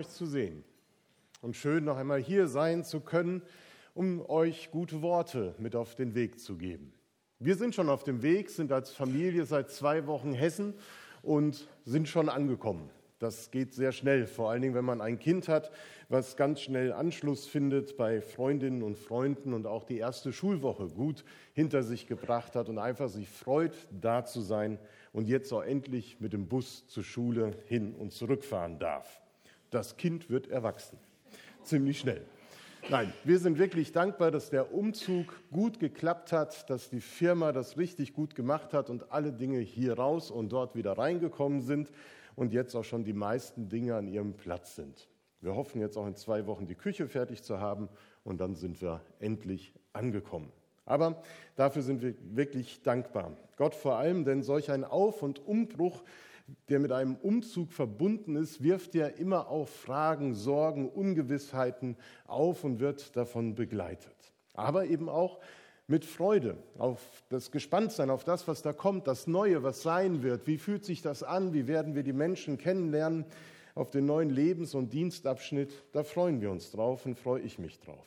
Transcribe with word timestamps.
euch 0.00 0.10
zu 0.10 0.26
sehen 0.26 0.62
und 1.42 1.56
schön 1.56 1.82
noch 1.82 1.96
einmal 1.96 2.20
hier 2.20 2.46
sein 2.46 2.84
zu 2.84 3.00
können, 3.00 3.42
um 3.94 4.24
euch 4.30 4.70
gute 4.70 5.02
Worte 5.02 5.56
mit 5.58 5.74
auf 5.74 5.96
den 5.96 6.14
Weg 6.14 6.38
zu 6.38 6.56
geben. 6.56 6.92
Wir 7.40 7.56
sind 7.56 7.74
schon 7.74 7.88
auf 7.88 8.04
dem 8.04 8.22
Weg, 8.22 8.48
sind 8.48 8.70
als 8.70 8.92
Familie 8.92 9.44
seit 9.44 9.72
zwei 9.72 10.06
Wochen 10.06 10.34
Hessen 10.34 10.74
und 11.20 11.66
sind 11.84 12.08
schon 12.08 12.28
angekommen. 12.28 12.90
Das 13.18 13.50
geht 13.50 13.74
sehr 13.74 13.90
schnell, 13.90 14.28
vor 14.28 14.50
allen 14.50 14.62
Dingen, 14.62 14.76
wenn 14.76 14.84
man 14.84 15.00
ein 15.00 15.18
Kind 15.18 15.48
hat, 15.48 15.72
was 16.08 16.36
ganz 16.36 16.60
schnell 16.60 16.92
Anschluss 16.92 17.48
findet 17.48 17.96
bei 17.96 18.20
Freundinnen 18.20 18.84
und 18.84 18.96
Freunden 18.96 19.52
und 19.52 19.66
auch 19.66 19.82
die 19.82 19.98
erste 19.98 20.32
Schulwoche 20.32 20.90
gut 20.90 21.24
hinter 21.54 21.82
sich 21.82 22.06
gebracht 22.06 22.54
hat 22.54 22.68
und 22.68 22.78
einfach 22.78 23.08
sich 23.08 23.28
freut, 23.28 23.74
da 23.90 24.24
zu 24.24 24.42
sein 24.42 24.78
und 25.12 25.26
jetzt 25.26 25.52
auch 25.52 25.64
endlich 25.64 26.20
mit 26.20 26.32
dem 26.34 26.46
Bus 26.46 26.86
zur 26.86 27.02
Schule 27.02 27.50
hin 27.66 27.96
und 27.96 28.12
zurückfahren 28.12 28.78
darf 28.78 29.22
das 29.70 29.96
Kind 29.96 30.30
wird 30.30 30.48
erwachsen. 30.48 30.98
Ziemlich 31.62 31.98
schnell. 31.98 32.24
Nein, 32.90 33.12
wir 33.24 33.38
sind 33.38 33.58
wirklich 33.58 33.92
dankbar, 33.92 34.30
dass 34.30 34.48
der 34.48 34.72
Umzug 34.72 35.34
gut 35.50 35.78
geklappt 35.78 36.32
hat, 36.32 36.70
dass 36.70 36.88
die 36.88 37.02
Firma 37.02 37.52
das 37.52 37.76
richtig 37.76 38.14
gut 38.14 38.34
gemacht 38.34 38.72
hat 38.72 38.88
und 38.88 39.12
alle 39.12 39.32
Dinge 39.32 39.58
hier 39.58 39.98
raus 39.98 40.30
und 40.30 40.50
dort 40.50 40.74
wieder 40.74 40.96
reingekommen 40.96 41.60
sind 41.60 41.90
und 42.34 42.52
jetzt 42.52 42.74
auch 42.74 42.84
schon 42.84 43.04
die 43.04 43.12
meisten 43.12 43.68
Dinge 43.68 43.96
an 43.96 44.08
ihrem 44.08 44.32
Platz 44.32 44.76
sind. 44.76 45.08
Wir 45.40 45.54
hoffen 45.54 45.80
jetzt 45.80 45.98
auch 45.98 46.06
in 46.06 46.16
zwei 46.16 46.46
Wochen 46.46 46.66
die 46.66 46.74
Küche 46.74 47.08
fertig 47.08 47.42
zu 47.42 47.60
haben 47.60 47.88
und 48.24 48.40
dann 48.40 48.54
sind 48.54 48.80
wir 48.80 49.02
endlich 49.20 49.74
angekommen. 49.92 50.50
Aber 50.86 51.22
dafür 51.56 51.82
sind 51.82 52.00
wir 52.00 52.14
wirklich 52.34 52.82
dankbar. 52.82 53.36
Gott 53.56 53.74
vor 53.74 53.96
allem, 53.96 54.24
denn 54.24 54.42
solch 54.42 54.70
ein 54.70 54.84
Auf- 54.84 55.22
und 55.22 55.46
Umbruch 55.46 56.02
der 56.68 56.78
mit 56.78 56.92
einem 56.92 57.16
Umzug 57.16 57.72
verbunden 57.72 58.36
ist, 58.36 58.62
wirft 58.62 58.94
ja 58.94 59.06
immer 59.06 59.48
auch 59.48 59.68
Fragen, 59.68 60.34
Sorgen, 60.34 60.88
Ungewissheiten 60.88 61.96
auf 62.26 62.64
und 62.64 62.80
wird 62.80 63.16
davon 63.16 63.54
begleitet. 63.54 64.14
Aber 64.54 64.86
eben 64.86 65.08
auch 65.08 65.38
mit 65.86 66.04
Freude 66.04 66.56
auf 66.76 67.00
das 67.30 67.50
Gespanntsein, 67.50 68.10
auf 68.10 68.24
das, 68.24 68.46
was 68.48 68.62
da 68.62 68.72
kommt, 68.72 69.06
das 69.06 69.26
Neue, 69.26 69.62
was 69.62 69.82
sein 69.82 70.22
wird. 70.22 70.46
Wie 70.46 70.58
fühlt 70.58 70.84
sich 70.84 71.00
das 71.00 71.22
an? 71.22 71.54
Wie 71.54 71.66
werden 71.66 71.94
wir 71.94 72.02
die 72.02 72.12
Menschen 72.12 72.58
kennenlernen? 72.58 73.24
Auf 73.74 73.90
den 73.90 74.06
neuen 74.06 74.28
Lebens- 74.28 74.74
und 74.74 74.92
Dienstabschnitt, 74.92 75.72
da 75.92 76.02
freuen 76.02 76.40
wir 76.40 76.50
uns 76.50 76.72
drauf 76.72 77.06
und 77.06 77.16
freue 77.16 77.42
ich 77.42 77.58
mich 77.58 77.78
drauf. 77.78 78.06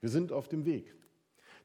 Wir 0.00 0.10
sind 0.10 0.32
auf 0.32 0.48
dem 0.48 0.66
Weg. 0.66 0.94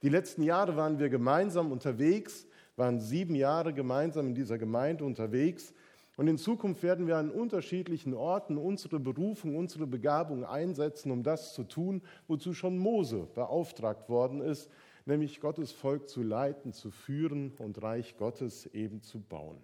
Die 0.01 0.09
letzten 0.09 0.43
Jahre 0.43 0.77
waren 0.77 0.97
wir 0.97 1.09
gemeinsam 1.09 1.71
unterwegs, 1.71 2.47
waren 2.77 3.01
sieben 3.01 3.35
Jahre 3.35 3.73
gemeinsam 3.73 4.27
in 4.27 4.35
dieser 4.35 4.57
Gemeinde 4.57 5.03
unterwegs 5.03 5.73
und 6.17 6.27
in 6.27 6.39
Zukunft 6.39 6.81
werden 6.81 7.05
wir 7.05 7.17
an 7.17 7.29
unterschiedlichen 7.29 8.15
Orten 8.15 8.57
unsere 8.57 8.99
Berufung, 8.99 9.55
unsere 9.55 9.85
Begabung 9.85 10.43
einsetzen, 10.43 11.11
um 11.11 11.21
das 11.21 11.53
zu 11.53 11.63
tun, 11.63 12.01
wozu 12.27 12.55
schon 12.55 12.79
Mose 12.79 13.27
beauftragt 13.35 14.09
worden 14.09 14.41
ist, 14.41 14.71
nämlich 15.05 15.39
Gottes 15.39 15.71
Volk 15.71 16.09
zu 16.09 16.23
leiten, 16.23 16.73
zu 16.73 16.89
führen 16.89 17.53
und 17.59 17.83
Reich 17.83 18.17
Gottes 18.17 18.65
eben 18.65 19.03
zu 19.03 19.19
bauen. 19.21 19.59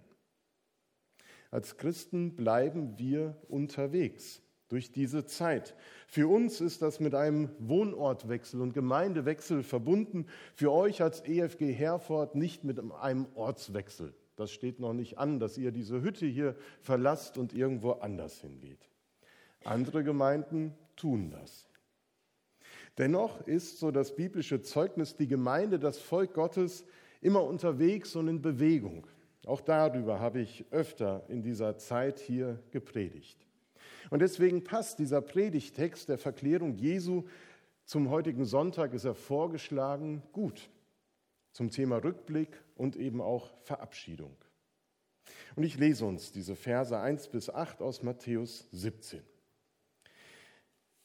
Als 1.50 1.76
Christen 1.76 2.36
bleiben 2.36 2.98
wir 2.98 3.36
unterwegs 3.48 4.40
durch 4.68 4.92
diese 4.92 5.26
Zeit. 5.26 5.74
Für 6.06 6.28
uns 6.28 6.60
ist 6.60 6.82
das 6.82 7.00
mit 7.00 7.16
einem 7.16 7.50
Wohnortwechsel 7.58 8.60
und 8.60 8.74
Gemeindewechsel 8.74 9.64
verbunden, 9.64 10.26
für 10.54 10.70
euch 10.70 11.02
als 11.02 11.20
EFG 11.20 11.72
Herford 11.72 12.36
nicht 12.36 12.62
mit 12.62 12.78
einem 12.78 13.26
Ortswechsel. 13.34 14.14
Das 14.36 14.50
steht 14.50 14.80
noch 14.80 14.92
nicht 14.92 15.18
an, 15.18 15.38
dass 15.38 15.56
ihr 15.58 15.70
diese 15.70 16.02
Hütte 16.02 16.26
hier 16.26 16.56
verlasst 16.80 17.38
und 17.38 17.52
irgendwo 17.54 17.92
anders 17.92 18.40
hingeht. 18.40 18.88
Andere 19.64 20.02
Gemeinden 20.02 20.74
tun 20.96 21.30
das. 21.30 21.68
Dennoch 22.98 23.46
ist 23.46 23.78
so 23.78 23.90
das 23.90 24.14
biblische 24.14 24.60
Zeugnis, 24.60 25.16
die 25.16 25.26
Gemeinde, 25.26 25.78
das 25.78 25.98
Volk 25.98 26.34
Gottes, 26.34 26.84
immer 27.20 27.42
unterwegs 27.44 28.14
und 28.16 28.28
in 28.28 28.42
Bewegung. 28.42 29.06
Auch 29.46 29.60
darüber 29.60 30.20
habe 30.20 30.40
ich 30.40 30.64
öfter 30.70 31.24
in 31.28 31.42
dieser 31.42 31.76
Zeit 31.78 32.18
hier 32.18 32.62
gepredigt. 32.70 33.46
Und 34.10 34.20
deswegen 34.20 34.64
passt 34.64 34.98
dieser 34.98 35.20
Predigtext 35.20 36.08
der 36.08 36.18
Verklärung 36.18 36.74
Jesu 36.74 37.24
zum 37.84 38.10
heutigen 38.10 38.44
Sonntag, 38.44 38.94
ist 38.94 39.04
er 39.04 39.14
vorgeschlagen, 39.14 40.22
gut 40.32 40.70
zum 41.54 41.70
Thema 41.70 41.98
Rückblick 41.98 42.62
und 42.74 42.96
eben 42.96 43.20
auch 43.20 43.50
Verabschiedung. 43.62 44.36
Und 45.54 45.62
ich 45.62 45.78
lese 45.78 46.04
uns 46.04 46.32
diese 46.32 46.56
Verse 46.56 46.98
1 46.98 47.28
bis 47.28 47.48
8 47.48 47.80
aus 47.80 48.02
Matthäus 48.02 48.68
17. 48.72 49.22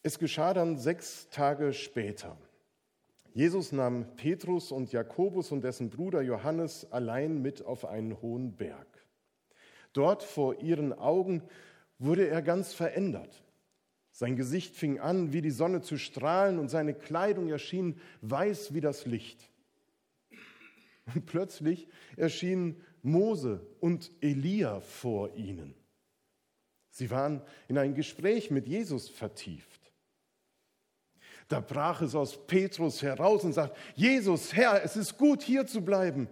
Es 0.02 0.18
geschah 0.18 0.52
dann 0.52 0.76
sechs 0.76 1.28
Tage 1.30 1.72
später. 1.72 2.36
Jesus 3.32 3.70
nahm 3.70 4.16
Petrus 4.16 4.72
und 4.72 4.90
Jakobus 4.90 5.52
und 5.52 5.62
dessen 5.62 5.88
Bruder 5.88 6.20
Johannes 6.20 6.90
allein 6.90 7.40
mit 7.40 7.64
auf 7.64 7.84
einen 7.84 8.20
hohen 8.20 8.56
Berg. 8.56 8.88
Dort 9.92 10.24
vor 10.24 10.60
ihren 10.60 10.92
Augen 10.92 11.42
wurde 11.98 12.26
er 12.26 12.42
ganz 12.42 12.74
verändert. 12.74 13.44
Sein 14.10 14.34
Gesicht 14.34 14.74
fing 14.74 14.98
an, 14.98 15.32
wie 15.32 15.42
die 15.42 15.52
Sonne 15.52 15.80
zu 15.80 15.96
strahlen, 15.96 16.58
und 16.58 16.68
seine 16.68 16.94
Kleidung 16.94 17.48
erschien 17.48 18.00
weiß 18.22 18.74
wie 18.74 18.80
das 18.80 19.06
Licht. 19.06 19.48
Und 21.14 21.26
plötzlich 21.26 21.88
erschienen 22.16 22.80
Mose 23.02 23.66
und 23.80 24.10
Elia 24.20 24.80
vor 24.80 25.34
ihnen. 25.34 25.74
Sie 26.90 27.10
waren 27.10 27.42
in 27.68 27.78
ein 27.78 27.94
Gespräch 27.94 28.50
mit 28.50 28.66
Jesus 28.66 29.08
vertieft. 29.08 29.80
Da 31.48 31.60
brach 31.60 32.02
es 32.02 32.14
aus 32.14 32.46
Petrus 32.46 33.02
heraus 33.02 33.44
und 33.44 33.52
sagt, 33.52 33.76
Jesus, 33.96 34.52
Herr, 34.54 34.84
es 34.84 34.96
ist 34.96 35.18
gut 35.18 35.42
hier 35.42 35.66
zu 35.66 35.84
bleiben. 35.84 36.28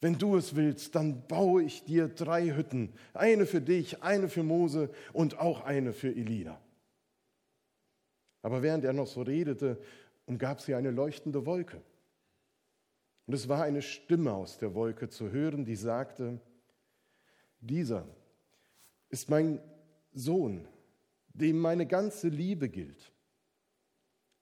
Wenn 0.00 0.16
du 0.16 0.36
es 0.36 0.56
willst, 0.56 0.94
dann 0.94 1.26
baue 1.26 1.62
ich 1.62 1.84
dir 1.84 2.08
drei 2.08 2.54
Hütten, 2.54 2.94
eine 3.12 3.44
für 3.44 3.60
dich, 3.60 4.02
eine 4.02 4.28
für 4.28 4.42
Mose 4.42 4.90
und 5.12 5.38
auch 5.38 5.62
eine 5.62 5.92
für 5.92 6.08
Elia. 6.08 6.58
Aber 8.42 8.62
während 8.62 8.84
er 8.84 8.94
noch 8.94 9.06
so 9.06 9.20
redete, 9.20 9.78
umgab 10.24 10.62
sie 10.62 10.74
eine 10.74 10.90
leuchtende 10.90 11.44
Wolke. 11.44 11.82
Und 13.30 13.34
es 13.34 13.48
war 13.48 13.62
eine 13.62 13.80
Stimme 13.80 14.32
aus 14.32 14.58
der 14.58 14.74
Wolke 14.74 15.08
zu 15.08 15.30
hören, 15.30 15.64
die 15.64 15.76
sagte, 15.76 16.40
dieser 17.60 18.04
ist 19.08 19.30
mein 19.30 19.60
Sohn, 20.10 20.66
dem 21.28 21.60
meine 21.60 21.86
ganze 21.86 22.26
Liebe 22.26 22.68
gilt. 22.68 23.12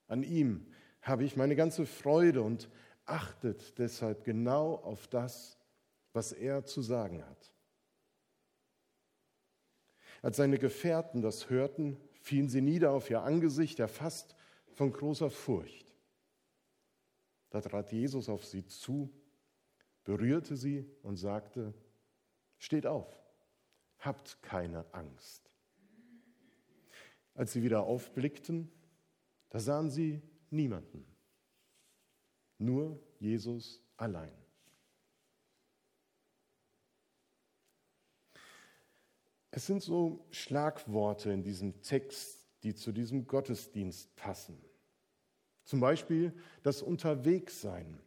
An 0.07 0.23
ihm 0.23 0.73
habe 1.03 1.23
ich 1.23 1.37
meine 1.37 1.55
ganze 1.55 1.85
Freude 1.85 2.41
und 2.41 2.67
achtet 3.05 3.77
deshalb 3.77 4.23
genau 4.23 4.77
auf 4.77 5.07
das, 5.07 5.59
was 6.11 6.31
er 6.31 6.65
zu 6.65 6.81
sagen 6.81 7.23
hat. 7.23 7.53
Als 10.23 10.37
seine 10.37 10.57
Gefährten 10.57 11.21
das 11.21 11.51
hörten, 11.51 11.99
fielen 12.21 12.49
sie 12.49 12.61
nieder 12.61 12.89
auf 12.93 13.07
ihr 13.11 13.21
Angesicht, 13.21 13.79
erfasst 13.79 14.35
von 14.73 14.91
großer 14.91 15.29
Furcht. 15.29 15.88
Da 17.49 17.61
trat 17.61 17.91
Jesus 17.91 18.29
auf 18.29 18.45
sie 18.45 18.65
zu, 18.65 19.11
berührte 20.03 20.55
sie 20.55 20.85
und 21.01 21.17
sagte, 21.17 21.73
steht 22.57 22.85
auf, 22.85 23.07
habt 23.99 24.41
keine 24.41 24.85
Angst. 24.93 25.49
Als 27.33 27.53
sie 27.53 27.63
wieder 27.63 27.83
aufblickten, 27.83 28.71
da 29.49 29.59
sahen 29.59 29.89
sie 29.89 30.21
niemanden, 30.49 31.05
nur 32.57 33.01
Jesus 33.19 33.81
allein. 33.97 34.33
Es 39.51 39.65
sind 39.65 39.81
so 39.81 40.25
Schlagworte 40.29 41.31
in 41.31 41.41
diesem 41.41 41.81
Text, 41.81 42.47
die 42.63 42.75
zu 42.75 42.91
diesem 42.91 43.25
Gottesdienst 43.25 44.15
passen. 44.15 44.57
Zum 45.69 45.81
Beispiel 45.81 46.33
das 46.63 46.81
Unterwegssein, 46.81 47.99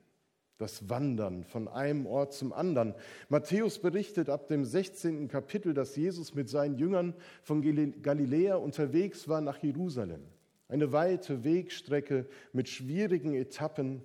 das 0.58 0.88
Wandern 0.90 1.44
von 1.44 1.68
einem 1.68 2.06
Ort 2.06 2.32
zum 2.32 2.52
anderen. 2.52 2.92
Matthäus 3.28 3.78
berichtet 3.78 4.28
ab 4.28 4.48
dem 4.48 4.64
16. 4.64 5.28
Kapitel, 5.28 5.72
dass 5.72 5.94
Jesus 5.94 6.34
mit 6.34 6.48
seinen 6.48 6.76
Jüngern 6.76 7.14
von 7.44 7.62
Galiläa 8.02 8.56
unterwegs 8.56 9.28
war 9.28 9.40
nach 9.40 9.58
Jerusalem. 9.58 10.24
Eine 10.66 10.90
weite 10.90 11.44
Wegstrecke 11.44 12.26
mit 12.52 12.68
schwierigen 12.68 13.32
Etappen. 13.32 14.02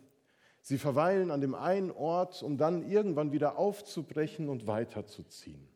Sie 0.62 0.78
verweilen 0.78 1.32
an 1.32 1.42
dem 1.42 1.56
einen 1.56 1.90
Ort, 1.90 2.44
um 2.44 2.60
dann 2.60 2.88
irgendwann 2.88 3.32
wieder 3.32 3.58
aufzubrechen 3.58 4.50
und 4.50 4.68
weiterzuziehen. 4.68 5.68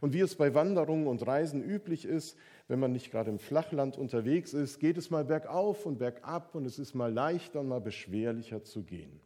Und 0.00 0.12
wie 0.12 0.20
es 0.20 0.34
bei 0.34 0.54
Wanderungen 0.54 1.06
und 1.06 1.26
Reisen 1.26 1.62
üblich 1.62 2.04
ist, 2.04 2.36
wenn 2.68 2.78
man 2.78 2.92
nicht 2.92 3.10
gerade 3.10 3.30
im 3.30 3.38
Flachland 3.38 3.96
unterwegs 3.96 4.52
ist, 4.52 4.78
geht 4.78 4.98
es 4.98 5.10
mal 5.10 5.24
bergauf 5.24 5.86
und 5.86 5.98
bergab 5.98 6.54
und 6.54 6.64
es 6.64 6.78
ist 6.78 6.94
mal 6.94 7.12
leichter 7.12 7.60
und 7.60 7.68
mal 7.68 7.80
beschwerlicher 7.80 8.62
zu 8.64 8.82
gehen. 8.82 9.20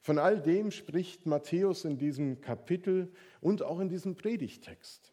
Von 0.00 0.18
all 0.18 0.40
dem 0.40 0.70
spricht 0.70 1.26
Matthäus 1.26 1.84
in 1.84 1.98
diesem 1.98 2.40
Kapitel 2.40 3.12
und 3.40 3.62
auch 3.62 3.80
in 3.80 3.88
diesem 3.88 4.14
Predigtext 4.14 5.12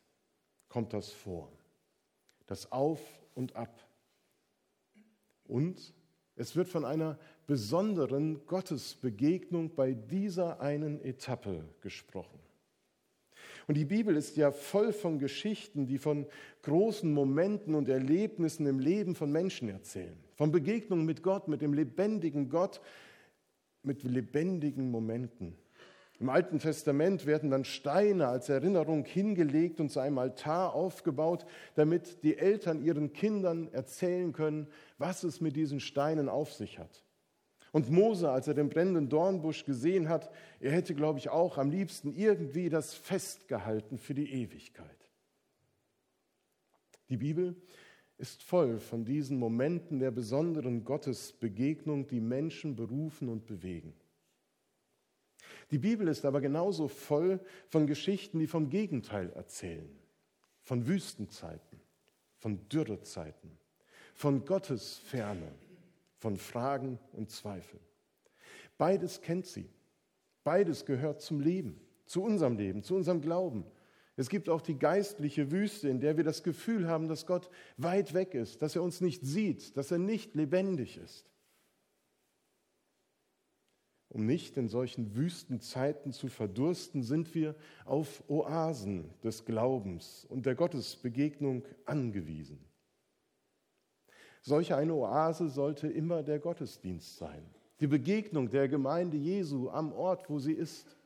kommt 0.69 0.93
das 0.93 1.09
vor. 1.09 1.51
das 2.45 2.71
Auf 2.71 3.01
und 3.35 3.55
Ab. 3.55 3.87
Und 5.45 5.93
es 6.35 6.55
wird 6.55 6.67
von 6.67 6.83
einer 6.83 7.17
besonderen 7.47 8.45
Gottesbegegnung 8.45 9.73
bei 9.75 9.93
dieser 9.93 10.59
einen 10.59 11.01
Etappe 11.01 11.63
gesprochen. 11.81 12.42
Und 13.68 13.75
die 13.75 13.86
Bibel 13.86 14.15
ist 14.15 14.36
ja 14.38 14.51
voll 14.51 14.92
von 14.92 15.19
Geschichten, 15.19 15.88
die 15.88 15.98
von 15.98 16.25
großen 16.63 17.12
Momenten 17.12 17.75
und 17.75 17.88
Erlebnissen 17.88 18.65
im 18.65 18.80
Leben 18.80 19.15
von 19.15 19.31
Menschen 19.31 19.69
erzählen. 19.69 20.18
Von 20.36 20.51
Begegnungen 20.51 21.06
mit 21.06 21.24
Gott, 21.24 21.48
mit 21.48 21.62
dem 21.62 21.74
lebendigen 21.74 22.50
Gott, 22.50 22.81
mit 23.83 24.04
lebendigen 24.04 24.92
Momenten. 24.92 25.56
Im 26.19 26.30
Alten 26.30 26.60
Testament 26.60 27.25
werden 27.25 27.50
dann 27.50 27.65
Steine 27.65 28.27
als 28.27 28.48
Erinnerung 28.48 29.04
hingelegt 29.04 29.80
und 29.80 29.89
zu 29.89 30.00
einem 30.00 30.19
Altar 30.19 30.74
aufgebaut, 30.74 31.45
damit 31.75 32.24
die 32.24 32.38
Eltern 32.38 32.81
ihren 32.81 33.12
Kindern 33.13 33.68
erzählen 33.74 34.31
können, 34.31 34.68
was 34.98 35.24
es 35.24 35.42
mit 35.42 35.56
diesen 35.56 35.80
Steinen 35.80 36.30
auf 36.30 36.54
sich 36.54 36.80
hat. 36.80 37.02
Und 37.73 37.89
Mose, 37.89 38.29
als 38.29 38.47
er 38.47 38.53
den 38.53 38.69
brennenden 38.69 39.09
Dornbusch 39.09 39.65
gesehen 39.65 40.07
hat, 40.07 40.31
er 40.59 40.71
hätte, 40.71 40.93
glaube 40.93 41.17
ich, 41.17 41.29
auch 41.29 41.57
am 41.57 41.71
liebsten 41.71 42.13
irgendwie 42.13 42.69
das 42.69 42.93
festgehalten 42.93 43.97
für 43.97 44.13
die 44.13 44.31
Ewigkeit. 44.31 45.09
Die 47.09 47.17
Bibel 47.17 47.55
ist 48.19 48.43
voll 48.43 48.79
von 48.79 49.05
diesen 49.05 49.39
Momenten 49.39 49.97
der 49.97 50.11
besonderen 50.11 50.83
Gottesbegegnung, 50.83 52.05
die 52.05 52.21
Menschen 52.21 52.75
berufen 52.75 53.27
und 53.27 53.47
bewegen. 53.47 53.95
Die 55.71 55.79
Bibel 55.79 56.07
ist 56.07 56.25
aber 56.25 56.41
genauso 56.41 56.87
voll 56.87 57.39
von 57.69 57.87
Geschichten, 57.87 58.37
die 58.37 58.45
vom 58.45 58.69
Gegenteil 58.69 59.31
erzählen, 59.31 59.89
von 60.61 60.85
Wüstenzeiten, 60.85 61.81
von 62.37 62.69
Dürrezeiten, 62.69 63.57
von 64.13 64.45
Gottesferne, 64.45 65.51
von 66.23 66.37
Fragen 66.37 66.99
und 67.11 67.29
Zweifeln. 67.31 67.83
Beides 68.77 69.19
kennt 69.19 69.45
sie. 69.45 69.69
Beides 70.45 70.85
gehört 70.85 71.21
zum 71.21 71.41
Leben, 71.41 71.81
zu 72.05 72.23
unserem 72.23 72.55
Leben, 72.55 72.81
zu 72.81 72.95
unserem 72.95 73.19
Glauben. 73.19 73.65
Es 74.15 74.29
gibt 74.29 74.47
auch 74.47 74.61
die 74.61 74.79
geistliche 74.79 75.51
Wüste, 75.51 75.89
in 75.89 75.99
der 75.99 76.15
wir 76.15 76.23
das 76.23 76.41
Gefühl 76.41 76.87
haben, 76.87 77.09
dass 77.09 77.25
Gott 77.25 77.49
weit 77.75 78.13
weg 78.13 78.35
ist, 78.35 78.61
dass 78.61 78.73
er 78.77 78.83
uns 78.83 79.01
nicht 79.01 79.25
sieht, 79.25 79.75
dass 79.75 79.91
er 79.91 79.97
nicht 79.97 80.33
lebendig 80.33 80.95
ist. 80.95 81.29
Um 84.07 84.25
nicht 84.25 84.55
in 84.55 84.69
solchen 84.69 85.17
Wüstenzeiten 85.17 86.13
zu 86.13 86.29
verdursten, 86.29 87.03
sind 87.03 87.35
wir 87.35 87.53
auf 87.83 88.23
Oasen 88.29 89.09
des 89.25 89.43
Glaubens 89.43 90.25
und 90.29 90.45
der 90.45 90.55
Gottesbegegnung 90.55 91.65
angewiesen. 91.85 92.63
Solch 94.45 94.73
eine 94.73 94.93
Oase 94.93 95.47
sollte 95.47 95.87
immer 95.87 96.21
der 96.21 96.37
Gottesdienst 96.37 97.17
sein. 97.17 97.43
Die 97.79 97.87
Begegnung 97.87 98.49
der 98.49 98.67
Gemeinde 98.67 99.15
Jesu 99.15 99.69
am 99.69 99.93
Ort, 99.93 100.29
wo 100.29 100.37
sie 100.37 100.51
ist. 100.51 100.97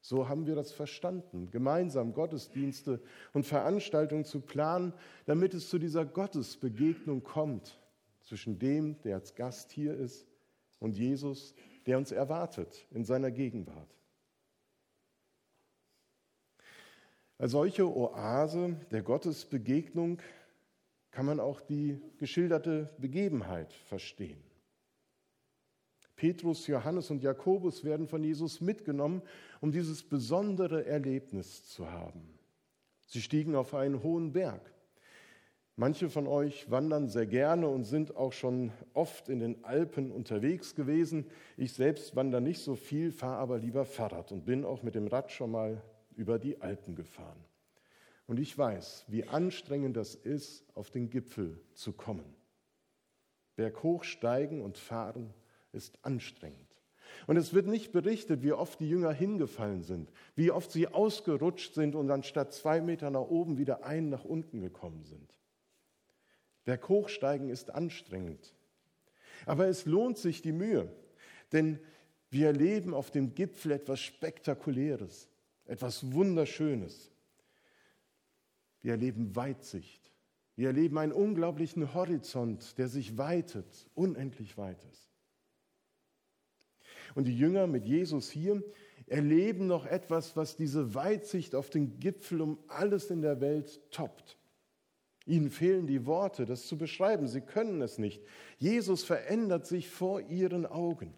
So 0.00 0.28
haben 0.28 0.46
wir 0.46 0.54
das 0.54 0.70
verstanden, 0.70 1.50
gemeinsam 1.50 2.14
Gottesdienste 2.14 3.02
und 3.32 3.44
Veranstaltungen 3.44 4.24
zu 4.24 4.40
planen, 4.40 4.92
damit 5.26 5.54
es 5.54 5.68
zu 5.68 5.80
dieser 5.80 6.04
Gottesbegegnung 6.04 7.24
kommt 7.24 7.80
zwischen 8.22 8.60
dem, 8.60 9.00
der 9.02 9.16
als 9.16 9.34
Gast 9.34 9.72
hier 9.72 9.94
ist, 9.94 10.26
und 10.78 10.96
Jesus, 10.96 11.52
der 11.86 11.98
uns 11.98 12.12
erwartet 12.12 12.86
in 12.92 13.04
seiner 13.04 13.32
Gegenwart. 13.32 13.96
Als 17.38 17.52
solche 17.52 17.86
Oase 17.86 18.76
der 18.92 19.02
Gottesbegegnung 19.02 20.20
kann 21.16 21.24
man 21.24 21.40
auch 21.40 21.62
die 21.62 21.98
geschilderte 22.18 22.90
Begebenheit 22.98 23.72
verstehen. 23.72 24.36
Petrus, 26.14 26.66
Johannes 26.66 27.10
und 27.10 27.22
Jakobus 27.22 27.84
werden 27.84 28.06
von 28.06 28.22
Jesus 28.22 28.60
mitgenommen, 28.60 29.22
um 29.62 29.72
dieses 29.72 30.02
besondere 30.02 30.84
Erlebnis 30.84 31.70
zu 31.70 31.90
haben. 31.90 32.38
Sie 33.06 33.22
stiegen 33.22 33.54
auf 33.56 33.72
einen 33.72 34.02
hohen 34.02 34.34
Berg. 34.34 34.60
Manche 35.74 36.10
von 36.10 36.26
euch 36.26 36.70
wandern 36.70 37.08
sehr 37.08 37.26
gerne 37.26 37.66
und 37.66 37.84
sind 37.84 38.14
auch 38.14 38.34
schon 38.34 38.70
oft 38.92 39.30
in 39.30 39.38
den 39.38 39.64
Alpen 39.64 40.12
unterwegs 40.12 40.74
gewesen. 40.74 41.24
Ich 41.56 41.72
selbst 41.72 42.14
wandere 42.14 42.42
nicht 42.42 42.60
so 42.60 42.76
viel, 42.76 43.10
fahre 43.10 43.38
aber 43.38 43.58
lieber 43.58 43.86
Fahrrad 43.86 44.32
und 44.32 44.44
bin 44.44 44.66
auch 44.66 44.82
mit 44.82 44.94
dem 44.94 45.06
Rad 45.06 45.32
schon 45.32 45.52
mal 45.52 45.82
über 46.14 46.38
die 46.38 46.60
Alpen 46.60 46.94
gefahren. 46.94 47.42
Und 48.26 48.38
ich 48.38 48.56
weiß, 48.56 49.04
wie 49.08 49.24
anstrengend 49.24 49.96
das 49.96 50.14
ist, 50.14 50.64
auf 50.74 50.90
den 50.90 51.10
Gipfel 51.10 51.60
zu 51.74 51.92
kommen. 51.92 52.34
Berghoch 53.54 54.04
steigen 54.04 54.60
und 54.62 54.78
fahren 54.78 55.32
ist 55.72 55.98
anstrengend. 56.02 56.66
Und 57.26 57.36
es 57.36 57.54
wird 57.54 57.66
nicht 57.66 57.92
berichtet, 57.92 58.42
wie 58.42 58.52
oft 58.52 58.80
die 58.80 58.88
Jünger 58.88 59.12
hingefallen 59.12 59.82
sind, 59.82 60.12
wie 60.34 60.50
oft 60.50 60.70
sie 60.70 60.88
ausgerutscht 60.88 61.74
sind 61.74 61.94
und 61.94 62.08
dann 62.08 62.22
statt 62.22 62.52
zwei 62.52 62.80
Meter 62.80 63.10
nach 63.10 63.20
oben 63.20 63.58
wieder 63.58 63.84
einen 63.84 64.10
nach 64.10 64.24
unten 64.24 64.60
gekommen 64.60 65.04
sind. 65.04 65.32
Berghochsteigen 66.64 67.48
ist 67.48 67.70
anstrengend. 67.70 68.54
Aber 69.46 69.66
es 69.66 69.86
lohnt 69.86 70.18
sich 70.18 70.42
die 70.42 70.52
Mühe, 70.52 70.92
denn 71.52 71.78
wir 72.30 72.48
erleben 72.48 72.92
auf 72.92 73.10
dem 73.10 73.34
Gipfel 73.34 73.72
etwas 73.72 74.00
Spektakuläres, 74.00 75.28
etwas 75.64 76.12
Wunderschönes. 76.12 77.12
Wir 78.86 78.92
erleben 78.92 79.34
Weitsicht. 79.34 80.12
Wir 80.54 80.68
erleben 80.68 80.96
einen 80.98 81.10
unglaublichen 81.10 81.92
Horizont, 81.92 82.78
der 82.78 82.86
sich 82.86 83.18
weitet, 83.18 83.90
unendlich 83.96 84.56
weit 84.58 84.84
ist. 84.92 85.10
Und 87.16 87.24
die 87.24 87.36
Jünger 87.36 87.66
mit 87.66 87.84
Jesus 87.84 88.30
hier 88.30 88.62
erleben 89.08 89.66
noch 89.66 89.86
etwas, 89.86 90.36
was 90.36 90.54
diese 90.54 90.94
Weitsicht 90.94 91.56
auf 91.56 91.68
den 91.68 91.98
Gipfel 91.98 92.40
um 92.40 92.60
alles 92.68 93.10
in 93.10 93.22
der 93.22 93.40
Welt 93.40 93.80
toppt. 93.90 94.38
Ihnen 95.26 95.50
fehlen 95.50 95.88
die 95.88 96.06
Worte, 96.06 96.46
das 96.46 96.68
zu 96.68 96.78
beschreiben. 96.78 97.26
Sie 97.26 97.40
können 97.40 97.82
es 97.82 97.98
nicht. 97.98 98.22
Jesus 98.58 99.02
verändert 99.02 99.66
sich 99.66 99.90
vor 99.90 100.20
ihren 100.20 100.64
Augen. 100.64 101.12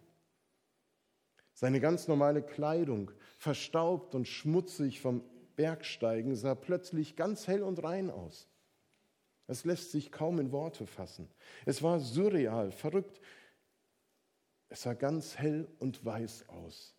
Seine 1.53 1.81
ganz 1.81 2.09
normale 2.09 2.41
Kleidung, 2.41 3.11
verstaubt 3.37 4.15
und 4.15 4.27
schmutzig 4.27 5.03
vom 5.03 5.23
Bergsteigen 5.59 6.37
sah 6.37 6.55
plötzlich 6.55 7.17
ganz 7.17 7.49
hell 7.49 7.65
und 7.65 7.83
rein 7.83 8.13
aus. 8.13 8.47
Es 9.49 9.65
lässt 9.65 9.91
sich 9.91 10.13
kaum 10.13 10.39
in 10.39 10.53
Worte 10.53 10.87
fassen. 10.87 11.29
Es 11.67 11.83
war 11.83 11.99
surreal, 11.99 12.71
verrückt. 12.71 13.21
Es 14.69 14.83
sah 14.83 14.95
ganz 14.95 15.37
hell 15.37 15.67
und 15.81 16.05
weiß 16.05 16.49
aus. 16.49 16.95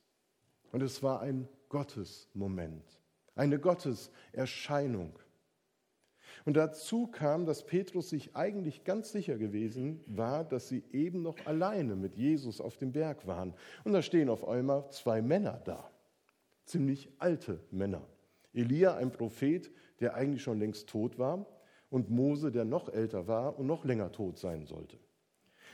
Und 0.74 0.84
es 0.84 1.02
war 1.02 1.22
ein 1.22 1.48
Gottesmoment, 1.70 2.84
eine 3.34 3.60
Gotteserscheinung. 3.60 5.18
Und 6.44 6.58
dazu 6.58 7.08
kam, 7.08 7.46
dass 7.46 7.66
Petrus 7.66 8.10
sich 8.10 8.36
eigentlich 8.36 8.84
ganz 8.84 9.14
sicher 9.14 9.38
gewesen 9.38 10.04
war, 10.06 10.44
dass 10.44 10.68
sie 10.68 10.84
eben 10.92 11.22
noch 11.22 11.38
alleine 11.46 11.96
mit 11.96 12.16
Jesus 12.16 12.60
auf 12.60 12.76
dem 12.76 12.92
Berg 12.92 13.26
waren. 13.26 13.54
Und 13.86 13.94
da 13.94 14.02
stehen 14.02 14.28
auf 14.28 14.46
einmal 14.46 14.90
zwei 14.92 15.22
Männer 15.22 15.62
da, 15.64 15.90
ziemlich 16.66 17.10
alte 17.20 17.64
Männer. 17.72 18.06
Elia, 18.54 18.96
ein 18.96 19.12
Prophet, 19.12 19.72
der 20.00 20.16
eigentlich 20.16 20.44
schon 20.44 20.60
längst 20.60 20.88
tot 20.88 21.18
war, 21.18 21.46
und 21.90 22.10
Mose, 22.10 22.52
der 22.52 22.66
noch 22.66 22.90
älter 22.90 23.28
war 23.28 23.58
und 23.58 23.66
noch 23.66 23.84
länger 23.84 24.12
tot 24.12 24.38
sein 24.38 24.66
sollte. 24.66 24.98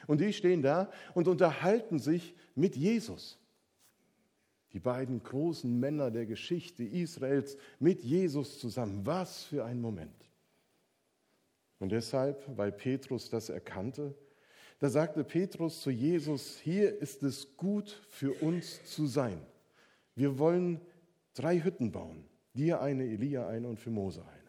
Und 0.07 0.21
die 0.21 0.33
stehen 0.33 0.61
da 0.61 0.89
und 1.13 1.27
unterhalten 1.27 1.99
sich 1.99 2.35
mit 2.55 2.75
Jesus. 2.75 3.39
Die 4.71 4.79
beiden 4.79 5.23
großen 5.23 5.79
Männer 5.79 6.11
der 6.11 6.25
Geschichte 6.25 6.83
Israels 6.83 7.57
mit 7.79 8.03
Jesus 8.03 8.59
zusammen. 8.59 9.05
Was 9.05 9.43
für 9.43 9.65
ein 9.65 9.81
Moment. 9.81 10.29
Und 11.79 11.91
deshalb, 11.91 12.45
weil 12.57 12.71
Petrus 12.71 13.29
das 13.29 13.49
erkannte, 13.49 14.15
da 14.79 14.89
sagte 14.89 15.23
Petrus 15.23 15.81
zu 15.81 15.91
Jesus, 15.91 16.59
hier 16.59 16.97
ist 17.01 17.23
es 17.23 17.55
gut 17.55 17.89
für 18.09 18.33
uns 18.41 18.83
zu 18.85 19.07
sein. 19.07 19.39
Wir 20.15 20.37
wollen 20.37 20.81
drei 21.33 21.61
Hütten 21.61 21.91
bauen. 21.91 22.25
Dir 22.55 22.81
eine, 22.81 23.03
Elia 23.03 23.47
eine 23.47 23.67
und 23.67 23.79
für 23.79 23.91
Mose 23.91 24.21
eine. 24.21 24.45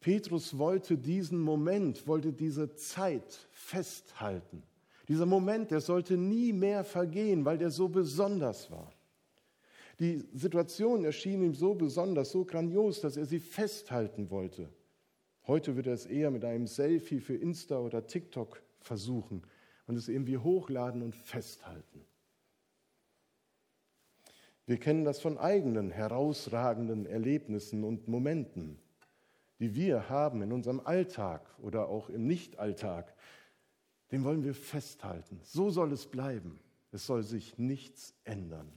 Petrus 0.00 0.58
wollte 0.58 0.96
diesen 0.96 1.40
Moment, 1.40 2.06
wollte 2.06 2.32
diese 2.32 2.74
Zeit 2.74 3.48
festhalten. 3.50 4.62
Dieser 5.08 5.26
Moment, 5.26 5.70
der 5.70 5.80
sollte 5.80 6.16
nie 6.16 6.52
mehr 6.52 6.84
vergehen, 6.84 7.44
weil 7.44 7.58
der 7.58 7.70
so 7.70 7.88
besonders 7.88 8.70
war. 8.70 8.92
Die 9.98 10.24
Situation 10.32 11.04
erschien 11.04 11.42
ihm 11.42 11.54
so 11.54 11.74
besonders, 11.74 12.30
so 12.30 12.44
grandios, 12.44 13.00
dass 13.00 13.16
er 13.16 13.26
sie 13.26 13.40
festhalten 13.40 14.30
wollte. 14.30 14.68
Heute 15.46 15.76
wird 15.76 15.86
er 15.86 15.94
es 15.94 16.06
eher 16.06 16.30
mit 16.30 16.44
einem 16.44 16.66
Selfie 16.66 17.20
für 17.20 17.34
Insta 17.34 17.78
oder 17.78 18.06
TikTok 18.06 18.62
versuchen 18.80 19.42
und 19.86 19.96
es 19.96 20.08
irgendwie 20.08 20.38
hochladen 20.38 21.02
und 21.02 21.16
festhalten. 21.16 22.04
Wir 24.68 24.76
kennen 24.76 25.06
das 25.06 25.18
von 25.18 25.38
eigenen 25.38 25.90
herausragenden 25.90 27.06
Erlebnissen 27.06 27.84
und 27.84 28.06
Momenten. 28.06 28.78
die 29.60 29.74
wir 29.74 30.10
haben 30.10 30.42
in 30.42 30.52
unserem 30.52 30.80
Alltag 30.80 31.40
oder 31.62 31.88
auch 31.88 32.10
im 32.10 32.26
Nichtalltag, 32.26 33.14
den 34.12 34.24
wollen 34.24 34.44
wir 34.44 34.54
festhalten. 34.54 35.40
So 35.42 35.70
soll 35.70 35.90
es 35.92 36.06
bleiben. 36.06 36.60
Es 36.92 37.06
soll 37.06 37.22
sich 37.22 37.56
nichts 37.56 38.14
ändern. 38.24 38.70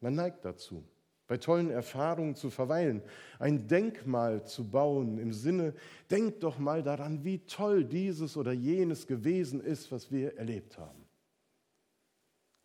Man 0.00 0.14
neigt 0.14 0.44
dazu, 0.44 0.84
bei 1.26 1.36
tollen 1.36 1.70
Erfahrungen 1.70 2.36
zu 2.36 2.48
verweilen, 2.48 3.02
ein 3.40 3.66
Denkmal 3.66 4.46
zu 4.46 4.70
bauen 4.70 5.18
im 5.18 5.32
Sinne, 5.32 5.74
denkt 6.12 6.44
doch 6.44 6.58
mal 6.58 6.84
daran, 6.84 7.24
wie 7.24 7.40
toll 7.40 7.84
dieses 7.84 8.36
oder 8.36 8.52
jenes 8.52 9.08
gewesen 9.08 9.60
ist, 9.60 9.90
was 9.90 10.12
wir 10.12 10.38
erlebt 10.38 10.78
haben. 10.78 11.04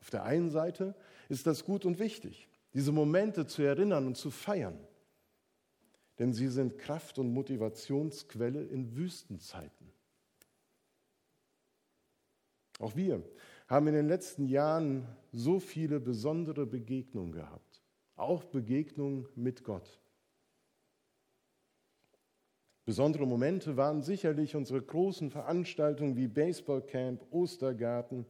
Auf 0.01 0.11
der 0.11 0.23
einen 0.23 0.51
Seite 0.51 0.95
ist 1.29 1.47
das 1.47 1.65
gut 1.65 1.85
und 1.85 1.99
wichtig, 1.99 2.47
diese 2.73 2.91
Momente 2.91 3.47
zu 3.47 3.61
erinnern 3.61 4.07
und 4.07 4.17
zu 4.17 4.31
feiern, 4.31 4.79
denn 6.19 6.33
sie 6.33 6.47
sind 6.47 6.77
Kraft 6.77 7.19
und 7.19 7.33
Motivationsquelle 7.33 8.63
in 8.63 8.95
Wüstenzeiten. 8.95 9.91
Auch 12.79 12.95
wir 12.95 13.23
haben 13.67 13.87
in 13.87 13.95
den 13.95 14.07
letzten 14.07 14.47
Jahren 14.47 15.07
so 15.31 15.59
viele 15.59 15.99
besondere 15.99 16.65
Begegnungen 16.65 17.31
gehabt, 17.31 17.81
auch 18.15 18.43
Begegnungen 18.43 19.27
mit 19.35 19.63
Gott. 19.63 19.99
Besondere 22.87 23.27
Momente 23.27 23.75
waren 23.75 24.01
sicherlich 24.01 24.55
unsere 24.55 24.81
großen 24.81 25.29
Veranstaltungen 25.29 26.15
wie 26.15 26.29
Baseballcamp, 26.29 27.21
Ostergarten. 27.31 28.25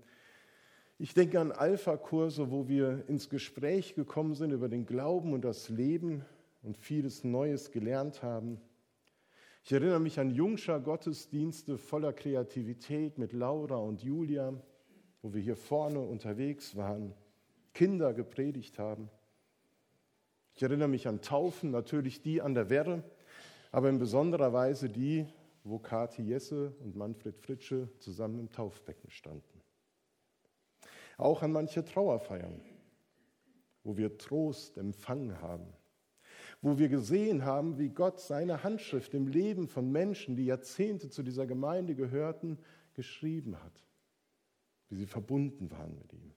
Ich 1.00 1.14
denke 1.14 1.40
an 1.40 1.52
Alpha-Kurse, 1.52 2.52
wo 2.52 2.68
wir 2.68 3.04
ins 3.08 3.30
Gespräch 3.30 3.96
gekommen 3.96 4.34
sind 4.34 4.52
über 4.52 4.68
den 4.68 4.86
Glauben 4.86 5.34
und 5.34 5.46
das 5.46 5.70
Leben 5.70 6.26
und 6.64 6.78
vieles 6.78 7.24
Neues 7.24 7.72
gelernt 7.72 8.24
haben. 8.24 8.60
Ich 9.64 9.72
erinnere 9.72 10.00
mich 10.00 10.20
an 10.20 10.32
Jungscher 10.32 10.80
Gottesdienste 10.80 11.78
voller 11.78 12.14
Kreativität 12.14 13.18
mit 13.18 13.34
Laura 13.34 13.76
und 13.76 14.02
Julia 14.02 14.54
wo 15.22 15.34
wir 15.34 15.42
hier 15.42 15.56
vorne 15.56 16.00
unterwegs 16.00 16.76
waren, 16.76 17.14
Kinder 17.74 18.14
gepredigt 18.14 18.80
haben. 18.80 19.10
Ich 20.56 20.64
erinnere 20.64 20.88
mich 20.88 21.08
an 21.08 21.22
Taufen, 21.22 21.72
natürlich 21.72 22.22
die 22.22 22.42
an 22.42 22.54
der 22.54 22.70
Werre, 22.70 23.04
aber 23.72 23.90
in 23.90 24.00
besonderer 24.00 24.54
Weise 24.54 24.90
die, 24.90 25.28
wo 25.64 25.80
Kathi 25.80 26.24
Jesse 26.24 26.74
und 26.80 26.96
Manfred 26.96 27.38
Fritsche 27.38 27.90
zusammen 28.00 28.40
im 28.40 28.50
Taufbecken 28.50 29.12
standen. 29.12 29.57
Auch 31.18 31.42
an 31.42 31.52
manche 31.52 31.84
Trauerfeiern, 31.84 32.62
wo 33.84 33.98
wir 33.98 34.18
Trost 34.18 34.78
empfangen 34.78 35.42
haben, 35.42 35.74
wo 36.62 36.78
wir 36.78 36.90
gesehen 36.90 37.44
haben, 37.44 37.78
wie 37.78 37.90
Gott 37.90 38.20
seine 38.20 38.64
Handschrift 38.64 39.14
im 39.14 39.28
Leben 39.28 39.68
von 39.68 39.92
Menschen, 39.92 40.36
die 40.36 40.46
Jahrzehnte 40.46 41.10
zu 41.10 41.24
dieser 41.24 41.46
Gemeinde 41.46 41.96
gehörten, 41.96 42.60
geschrieben 42.94 43.62
hat 43.64 43.88
wie 44.90 44.96
sie 44.96 45.06
verbunden 45.06 45.70
waren 45.72 45.98
mit 45.98 46.14
ihm. 46.14 46.34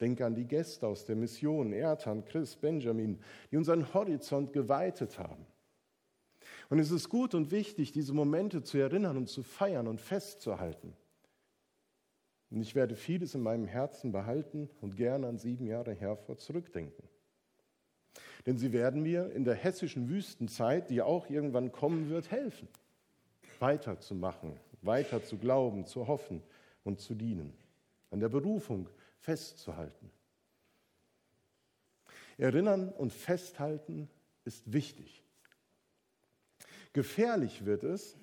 Denke 0.00 0.26
an 0.26 0.34
die 0.34 0.46
Gäste 0.46 0.86
aus 0.86 1.04
der 1.04 1.16
Mission, 1.16 1.72
Ertan, 1.72 2.24
Chris, 2.24 2.56
Benjamin, 2.56 3.20
die 3.50 3.56
unseren 3.56 3.94
Horizont 3.94 4.52
geweitet 4.52 5.18
haben. 5.18 5.46
Und 6.70 6.80
es 6.80 6.90
ist 6.90 7.08
gut 7.08 7.34
und 7.34 7.52
wichtig, 7.52 7.92
diese 7.92 8.12
Momente 8.12 8.64
zu 8.64 8.78
erinnern 8.78 9.16
und 9.16 9.28
zu 9.28 9.42
feiern 9.42 9.86
und 9.86 10.00
festzuhalten. 10.00 10.96
Und 12.52 12.60
ich 12.60 12.74
werde 12.74 12.96
vieles 12.96 13.34
in 13.34 13.40
meinem 13.40 13.66
Herzen 13.66 14.12
behalten 14.12 14.68
und 14.82 14.94
gerne 14.94 15.26
an 15.26 15.38
sieben 15.38 15.66
Jahre 15.66 15.94
Herford 15.94 16.38
zurückdenken. 16.42 17.08
Denn 18.44 18.58
sie 18.58 18.74
werden 18.74 19.02
mir 19.02 19.32
in 19.32 19.44
der 19.44 19.54
hessischen 19.54 20.10
Wüstenzeit, 20.10 20.90
die 20.90 21.00
auch 21.00 21.30
irgendwann 21.30 21.72
kommen 21.72 22.10
wird, 22.10 22.30
helfen, 22.30 22.68
weiterzumachen, 23.58 24.58
weiter 24.82 25.24
zu 25.24 25.38
glauben, 25.38 25.86
zu 25.86 26.06
hoffen 26.06 26.42
und 26.84 27.00
zu 27.00 27.14
dienen, 27.14 27.54
an 28.10 28.20
der 28.20 28.28
Berufung 28.28 28.86
festzuhalten. 29.20 30.10
Erinnern 32.36 32.90
und 32.90 33.14
festhalten 33.14 34.10
ist 34.44 34.70
wichtig. 34.70 35.22
Gefährlich 36.92 37.64
wird 37.64 37.82
es, 37.82 38.18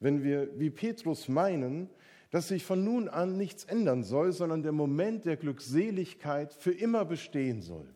wenn 0.00 0.24
wir 0.24 0.58
wie 0.58 0.70
Petrus 0.70 1.28
meinen, 1.28 1.88
dass 2.30 2.48
sich 2.48 2.64
von 2.64 2.84
nun 2.84 3.08
an 3.08 3.36
nichts 3.36 3.64
ändern 3.64 4.04
soll, 4.04 4.32
sondern 4.32 4.62
der 4.62 4.72
Moment 4.72 5.24
der 5.24 5.36
Glückseligkeit 5.36 6.52
für 6.52 6.72
immer 6.72 7.04
bestehen 7.04 7.60
soll. 7.60 7.92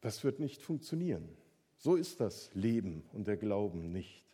Das 0.00 0.24
wird 0.24 0.40
nicht 0.40 0.62
funktionieren. 0.62 1.28
So 1.76 1.94
ist 1.96 2.20
das 2.20 2.50
Leben 2.54 3.04
und 3.12 3.28
der 3.28 3.36
Glauben 3.36 3.92
nicht. 3.92 4.24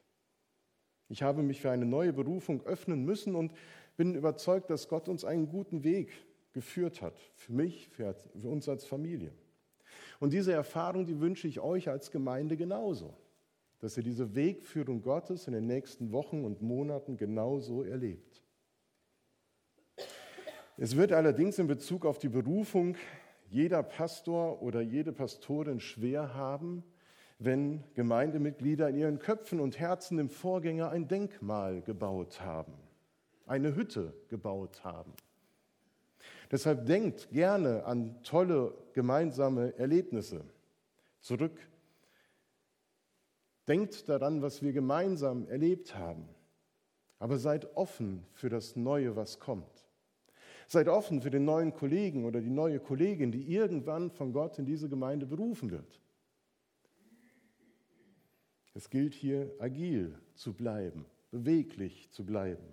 Ich 1.08 1.22
habe 1.22 1.42
mich 1.42 1.60
für 1.60 1.70
eine 1.70 1.84
neue 1.84 2.12
Berufung 2.12 2.64
öffnen 2.64 3.04
müssen 3.04 3.34
und 3.34 3.52
bin 3.96 4.14
überzeugt, 4.14 4.70
dass 4.70 4.88
Gott 4.88 5.08
uns 5.08 5.24
einen 5.24 5.48
guten 5.48 5.84
Weg 5.84 6.10
geführt 6.52 7.02
hat, 7.02 7.18
für 7.34 7.52
mich, 7.52 7.88
für, 7.88 8.14
uns 8.44 8.68
als 8.68 8.86
Familie. 8.86 9.32
Und 10.20 10.32
diese 10.32 10.52
Erfahrung, 10.52 11.06
die 11.06 11.20
wünsche 11.20 11.48
ich 11.48 11.60
euch 11.60 11.88
als 11.88 12.10
Gemeinde 12.10 12.56
genauso, 12.56 13.14
dass 13.84 13.98
ihr 13.98 14.02
diese 14.02 14.34
Wegführung 14.34 15.02
Gottes 15.02 15.46
in 15.46 15.52
den 15.52 15.66
nächsten 15.66 16.10
Wochen 16.10 16.42
und 16.42 16.62
Monaten 16.62 17.18
genauso 17.18 17.82
erlebt. 17.82 18.42
Es 20.78 20.96
wird 20.96 21.12
allerdings 21.12 21.58
in 21.58 21.66
Bezug 21.66 22.06
auf 22.06 22.18
die 22.18 22.30
Berufung 22.30 22.96
jeder 23.50 23.82
Pastor 23.82 24.62
oder 24.62 24.80
jede 24.80 25.12
Pastorin 25.12 25.80
schwer 25.80 26.32
haben, 26.32 26.82
wenn 27.38 27.84
Gemeindemitglieder 27.92 28.88
in 28.88 28.96
ihren 28.96 29.18
Köpfen 29.18 29.60
und 29.60 29.78
Herzen 29.78 30.16
dem 30.16 30.30
Vorgänger 30.30 30.88
ein 30.88 31.06
Denkmal 31.06 31.82
gebaut 31.82 32.40
haben, 32.40 32.72
eine 33.44 33.76
Hütte 33.76 34.14
gebaut 34.30 34.82
haben. 34.82 35.12
Deshalb 36.50 36.86
denkt 36.86 37.28
gerne 37.32 37.84
an 37.84 38.22
tolle 38.22 38.72
gemeinsame 38.94 39.76
Erlebnisse 39.76 40.42
zurück. 41.20 41.60
Denkt 43.66 44.09
daran, 44.09 44.42
was 44.42 44.62
wir 44.62 44.73
gemeinsam 44.73 45.47
erlebt 45.49 45.94
haben. 45.94 46.28
Aber 47.18 47.38
seid 47.38 47.76
offen 47.76 48.26
für 48.33 48.50
das 48.50 48.76
Neue, 48.76 49.16
was 49.16 49.40
kommt. 49.40 49.87
Seid 50.66 50.88
offen 50.88 51.21
für 51.21 51.30
den 51.30 51.44
neuen 51.44 51.73
Kollegen 51.73 52.25
oder 52.25 52.40
die 52.40 52.50
neue 52.50 52.80
Kollegin, 52.80 53.33
die 53.33 53.54
irgendwann 53.54 54.11
von 54.11 54.33
Gott 54.33 54.59
in 54.59 54.66
diese 54.66 54.88
Gemeinde 54.88 55.26
berufen 55.26 55.71
wird. 55.71 56.00
Es 58.75 58.90
gilt 58.90 59.14
hier 59.14 59.54
agil 59.59 60.18
zu 60.35 60.52
bleiben, 60.52 61.06
beweglich 61.30 62.11
zu 62.11 62.26
bleiben, 62.26 62.66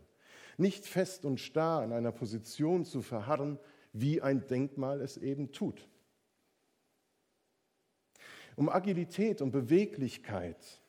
nicht 0.58 0.86
fest 0.86 1.26
und 1.26 1.40
starr 1.40 1.84
in 1.84 1.94
einer 1.94 2.12
Position 2.12 2.86
zu 2.86 3.02
verharren, 3.02 3.60
wie 3.94 4.22
ein 4.22 4.48
Denkmal 4.48 5.02
es 5.02 5.18
eben 5.18 5.52
tut. 5.52 5.88
Um 8.56 8.68
Agilität 8.68 9.42
und 9.42 9.52
Beweglichkeit 9.52 10.81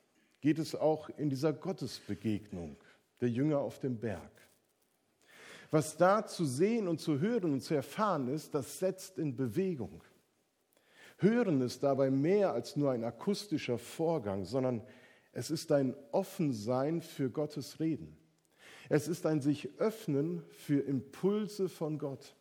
geht 0.42 0.58
es 0.58 0.74
auch 0.74 1.08
in 1.16 1.30
dieser 1.30 1.52
Gottesbegegnung 1.52 2.76
der 3.20 3.30
Jünger 3.30 3.60
auf 3.60 3.78
dem 3.78 3.98
Berg. 3.98 4.30
Was 5.70 5.96
da 5.96 6.26
zu 6.26 6.44
sehen 6.44 6.88
und 6.88 7.00
zu 7.00 7.20
hören 7.20 7.54
und 7.54 7.60
zu 7.62 7.74
erfahren 7.74 8.28
ist, 8.28 8.54
das 8.54 8.78
setzt 8.78 9.18
in 9.18 9.34
Bewegung. 9.34 10.02
Hören 11.16 11.62
ist 11.62 11.82
dabei 11.82 12.10
mehr 12.10 12.52
als 12.52 12.76
nur 12.76 12.90
ein 12.90 13.04
akustischer 13.04 13.78
Vorgang, 13.78 14.44
sondern 14.44 14.82
es 15.32 15.50
ist 15.50 15.70
ein 15.70 15.94
Offensein 16.10 17.00
für 17.00 17.30
Gottes 17.30 17.78
Reden. 17.80 18.18
Es 18.88 19.06
ist 19.06 19.24
ein 19.24 19.40
sich 19.40 19.70
öffnen 19.78 20.42
für 20.50 20.80
Impulse 20.80 21.68
von 21.68 21.98
Gott. 21.98 22.34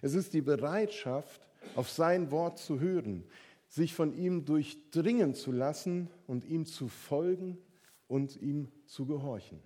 Es 0.00 0.14
ist 0.14 0.32
die 0.32 0.40
Bereitschaft, 0.40 1.46
auf 1.74 1.90
sein 1.90 2.30
Wort 2.30 2.58
zu 2.58 2.80
hören, 2.80 3.24
sich 3.68 3.94
von 3.94 4.14
ihm 4.14 4.44
durchdringen 4.44 5.34
zu 5.34 5.52
lassen 5.52 6.10
und 6.26 6.44
ihm 6.44 6.66
zu 6.66 6.88
folgen 6.88 7.58
und 8.06 8.36
ihm 8.36 8.70
zu 8.86 9.06
gehorchen. 9.06 9.60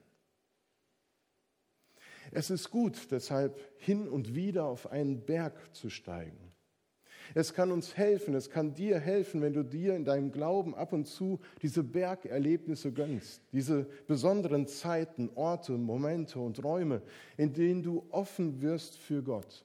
Es 2.32 2.50
ist 2.50 2.70
gut, 2.70 3.10
deshalb 3.10 3.60
hin 3.78 4.08
und 4.08 4.34
wieder 4.34 4.66
auf 4.66 4.90
einen 4.90 5.24
Berg 5.24 5.74
zu 5.74 5.90
steigen 5.90 6.50
es 7.34 7.54
kann 7.54 7.70
uns 7.70 7.96
helfen, 7.96 8.34
es 8.34 8.50
kann 8.50 8.74
dir 8.74 8.98
helfen, 8.98 9.40
wenn 9.40 9.52
du 9.52 9.62
dir 9.62 9.94
in 9.94 10.04
deinem 10.04 10.32
Glauben 10.32 10.74
ab 10.74 10.92
und 10.92 11.06
zu 11.06 11.40
diese 11.62 11.82
Bergerlebnisse 11.82 12.92
gönnst, 12.92 13.42
diese 13.52 13.84
besonderen 14.06 14.66
Zeiten, 14.66 15.30
Orte, 15.34 15.72
Momente 15.72 16.40
und 16.40 16.62
Räume, 16.64 17.02
in 17.36 17.52
denen 17.52 17.82
du 17.82 18.06
offen 18.10 18.60
wirst 18.60 18.96
für 18.96 19.22
Gott. 19.22 19.64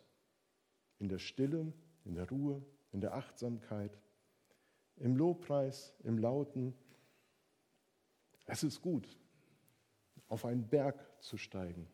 In 0.99 1.09
der 1.09 1.19
Stille, 1.19 1.73
in 2.05 2.15
der 2.15 2.29
Ruhe, 2.29 2.61
in 2.91 3.01
der 3.01 3.15
Achtsamkeit, 3.15 3.97
im 4.97 5.15
Lobpreis, 5.15 5.93
im 6.03 6.17
Lauten. 6.17 6.73
Es 8.45 8.63
ist 8.63 8.81
gut, 8.81 9.07
auf 10.27 10.45
einen 10.45 10.67
Berg 10.67 10.99
zu 11.21 11.37
steigen 11.37 11.87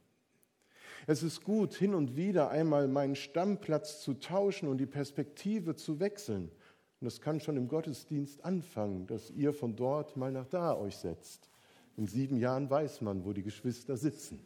es 1.08 1.24
ist 1.24 1.43
gut, 1.43 1.74
hin 1.74 1.93
und 1.93 2.15
wieder 2.15 2.50
einmal 2.50 2.88
meinen 2.88 3.15
Stammplatz 3.15 4.01
zu 4.01 4.13
tauschen 4.15 4.70
und 4.70 4.77
die 4.77 4.86
Perspektive 4.86 5.75
zu 5.75 6.00
wechseln 6.00 6.51
Und 7.00 7.05
das 7.05 7.22
kann 7.22 7.39
schon 7.39 7.58
im 7.58 7.67
Gottesdienst 7.67 8.43
anfangen, 8.46 9.08
dass 9.08 9.31
ihr 9.31 9.53
von 9.53 9.75
dort 9.75 10.15
mal 10.15 10.31
nach 10.31 10.48
da 10.48 10.75
euch 10.77 10.98
setzt. 10.98 11.50
In 11.98 12.08
sieben 12.08 12.38
Jahren 12.38 12.70
weiß 12.70 13.01
man, 13.01 13.25
wo 13.25 13.34
die 13.34 13.43
Geschwister 13.43 13.98
sitzen. 13.98 14.41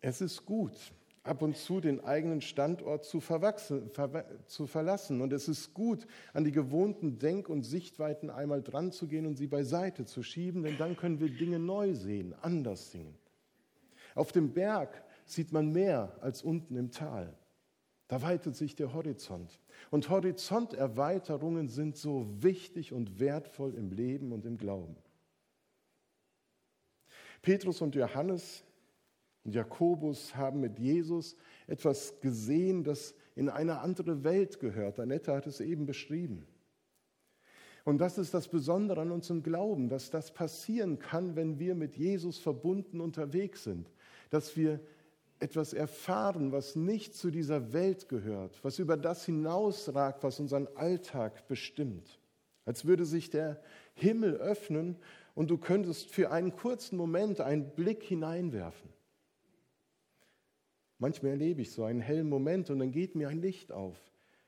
Es 0.00 0.20
ist 0.20 0.44
gut, 0.44 0.92
ab 1.22 1.42
und 1.42 1.56
zu 1.56 1.80
den 1.80 2.00
eigenen 2.00 2.40
Standort 2.40 3.04
zu, 3.04 3.20
zu, 4.46 4.66
verlassen. 4.66 5.20
Und 5.20 5.32
es 5.32 5.48
ist 5.48 5.72
gut, 5.72 6.06
an 6.32 6.44
die 6.44 6.52
gewohnten 6.52 7.18
Denk- 7.18 7.48
und 7.48 7.62
Sichtweiten 7.62 8.28
einmal 8.28 8.62
dran 8.62 8.90
zu 8.90 9.06
gehen 9.06 9.26
und 9.26 9.36
sie 9.36 9.46
beiseite 9.46 10.04
zu 10.04 10.22
schieben, 10.22 10.62
denn 10.62 10.78
dann 10.78 10.96
können 10.96 11.20
wir 11.20 11.28
Dinge 11.28 11.58
neu 11.58 11.94
sehen, 11.94 12.34
anders 12.42 12.90
sehen. 12.90 13.14
Auf 14.14 14.32
dem 14.32 14.52
Berg 14.52 15.02
sieht 15.24 15.52
man 15.52 15.72
mehr 15.72 16.16
als 16.20 16.42
unten 16.42 16.76
im 16.76 16.90
Tal. 16.90 17.32
Da 18.08 18.20
weitet 18.20 18.56
sich 18.56 18.74
der 18.74 18.92
Horizont. 18.92 19.60
Und 19.90 20.10
Horizonterweiterungen 20.10 21.68
sind 21.68 21.96
so 21.96 22.26
wichtig 22.42 22.92
und 22.92 23.20
wertvoll 23.20 23.74
im 23.74 23.90
Leben 23.90 24.32
und 24.32 24.44
im 24.44 24.58
Glauben. 24.58 24.96
Petrus 27.40 27.80
und 27.80 27.94
Johannes 27.94 28.64
und 29.44 29.54
Jakobus 29.54 30.36
haben 30.36 30.60
mit 30.60 30.78
Jesus 30.78 31.36
etwas 31.66 32.20
gesehen, 32.20 32.84
das 32.84 33.14
in 33.34 33.48
eine 33.48 33.80
andere 33.80 34.24
Welt 34.24 34.60
gehört. 34.60 35.00
Annette 35.00 35.34
hat 35.34 35.46
es 35.46 35.60
eben 35.60 35.86
beschrieben. 35.86 36.46
Und 37.84 37.98
das 37.98 38.18
ist 38.18 38.32
das 38.32 38.46
Besondere 38.46 39.00
an 39.00 39.10
unserem 39.10 39.42
Glauben, 39.42 39.88
dass 39.88 40.10
das 40.10 40.32
passieren 40.32 41.00
kann, 41.00 41.34
wenn 41.34 41.58
wir 41.58 41.74
mit 41.74 41.96
Jesus 41.96 42.38
verbunden 42.38 43.00
unterwegs 43.00 43.64
sind, 43.64 43.90
dass 44.30 44.56
wir 44.56 44.78
etwas 45.40 45.72
erfahren, 45.72 46.52
was 46.52 46.76
nicht 46.76 47.16
zu 47.16 47.32
dieser 47.32 47.72
Welt 47.72 48.08
gehört, 48.08 48.62
was 48.62 48.78
über 48.78 48.96
das 48.96 49.26
hinausragt, 49.26 50.22
was 50.22 50.38
unseren 50.38 50.68
Alltag 50.76 51.48
bestimmt. 51.48 52.20
Als 52.64 52.84
würde 52.84 53.04
sich 53.04 53.30
der 53.30 53.60
Himmel 53.94 54.34
öffnen 54.34 54.96
und 55.34 55.50
du 55.50 55.58
könntest 55.58 56.08
für 56.08 56.30
einen 56.30 56.54
kurzen 56.54 56.96
Moment 56.96 57.40
einen 57.40 57.70
Blick 57.70 58.04
hineinwerfen. 58.04 58.90
Manchmal 61.02 61.32
erlebe 61.32 61.62
ich 61.62 61.72
so 61.72 61.82
einen 61.82 62.00
hellen 62.00 62.28
Moment 62.28 62.70
und 62.70 62.78
dann 62.78 62.92
geht 62.92 63.16
mir 63.16 63.28
ein 63.28 63.40
Licht 63.40 63.72
auf. 63.72 63.98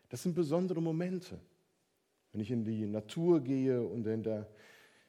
Das 0.08 0.22
sind 0.22 0.36
besondere 0.36 0.80
Momente. 0.80 1.40
Wenn 2.30 2.40
ich 2.40 2.52
in 2.52 2.62
die 2.62 2.86
Natur 2.86 3.40
gehe 3.40 3.82
und 3.82 4.06
in 4.06 4.22
der 4.22 4.48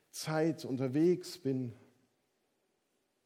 Zeit 0.10 0.66
unterwegs 0.66 1.38
bin, 1.38 1.72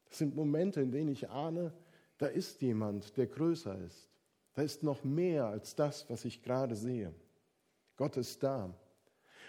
das 0.10 0.18
sind 0.18 0.36
Momente, 0.36 0.82
in 0.82 0.92
denen 0.92 1.08
ich 1.08 1.30
ahne, 1.30 1.72
da 2.18 2.26
ist 2.26 2.62
jemand, 2.62 3.16
der 3.16 3.28
größer 3.28 3.80
ist. 3.86 4.10
Da 4.54 4.64
ist 4.64 4.84
noch 4.84 5.06
mehr 5.06 5.46
als 5.46 5.78
das, 5.78 6.10
was 6.10 6.26
ich 6.26 6.44
gerade 6.44 6.76
sehe. 6.76 7.14
Gott 7.96 8.18
ist 8.18 8.44
da. 8.44 8.78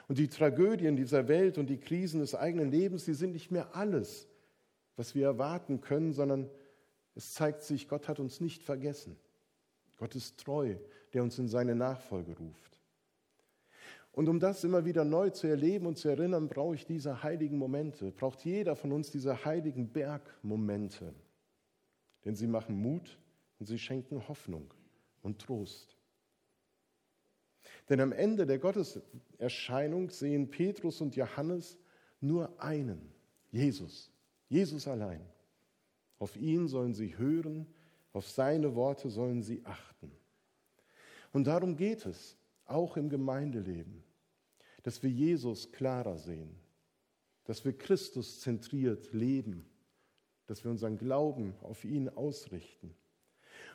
Und 0.06 0.18
die 0.18 0.28
Tragödien 0.28 0.94
dieser 0.94 1.26
Welt 1.26 1.58
und 1.58 1.66
die 1.66 1.80
Krisen 1.80 2.20
des 2.20 2.36
eigenen 2.36 2.70
Lebens, 2.70 3.04
die 3.04 3.14
sind 3.14 3.32
nicht 3.32 3.50
mehr 3.50 3.74
alles, 3.74 4.28
was 4.94 5.16
wir 5.16 5.26
erwarten 5.26 5.80
können, 5.80 6.12
sondern 6.12 6.48
es 7.20 7.34
zeigt 7.34 7.60
sich, 7.60 7.86
Gott 7.86 8.08
hat 8.08 8.18
uns 8.18 8.40
nicht 8.40 8.62
vergessen. 8.62 9.14
Gott 9.98 10.14
ist 10.14 10.40
treu, 10.40 10.76
der 11.12 11.22
uns 11.22 11.38
in 11.38 11.48
seine 11.48 11.74
Nachfolge 11.74 12.34
ruft. 12.34 12.80
Und 14.12 14.26
um 14.30 14.40
das 14.40 14.64
immer 14.64 14.86
wieder 14.86 15.04
neu 15.04 15.28
zu 15.28 15.46
erleben 15.46 15.84
und 15.84 15.98
zu 15.98 16.08
erinnern, 16.08 16.48
brauche 16.48 16.76
ich 16.76 16.86
diese 16.86 17.22
heiligen 17.22 17.58
Momente, 17.58 18.10
braucht 18.10 18.42
jeder 18.46 18.74
von 18.74 18.90
uns 18.90 19.10
diese 19.10 19.44
heiligen 19.44 19.92
Bergmomente. 19.92 21.12
Denn 22.24 22.34
sie 22.36 22.46
machen 22.46 22.80
Mut 22.80 23.18
und 23.58 23.66
sie 23.66 23.78
schenken 23.78 24.26
Hoffnung 24.26 24.72
und 25.20 25.42
Trost. 25.42 25.98
Denn 27.90 28.00
am 28.00 28.12
Ende 28.12 28.46
der 28.46 28.58
Gotteserscheinung 28.58 30.08
sehen 30.08 30.48
Petrus 30.48 31.02
und 31.02 31.16
Johannes 31.16 31.76
nur 32.18 32.62
einen, 32.62 33.12
Jesus, 33.52 34.10
Jesus 34.48 34.88
allein. 34.88 35.20
Auf 36.20 36.36
ihn 36.36 36.68
sollen 36.68 36.94
sie 36.94 37.16
hören, 37.18 37.66
auf 38.12 38.28
seine 38.28 38.76
Worte 38.76 39.08
sollen 39.08 39.42
sie 39.42 39.62
achten. 39.64 40.12
Und 41.32 41.46
darum 41.46 41.76
geht 41.76 42.06
es, 42.06 42.36
auch 42.66 42.96
im 42.96 43.08
Gemeindeleben, 43.08 44.04
dass 44.82 45.02
wir 45.02 45.10
Jesus 45.10 45.72
klarer 45.72 46.18
sehen, 46.18 46.54
dass 47.44 47.64
wir 47.64 47.76
Christus 47.76 48.40
zentriert 48.40 49.12
leben, 49.12 49.64
dass 50.46 50.62
wir 50.62 50.70
unseren 50.70 50.98
Glauben 50.98 51.54
auf 51.62 51.84
ihn 51.84 52.08
ausrichten. 52.08 52.94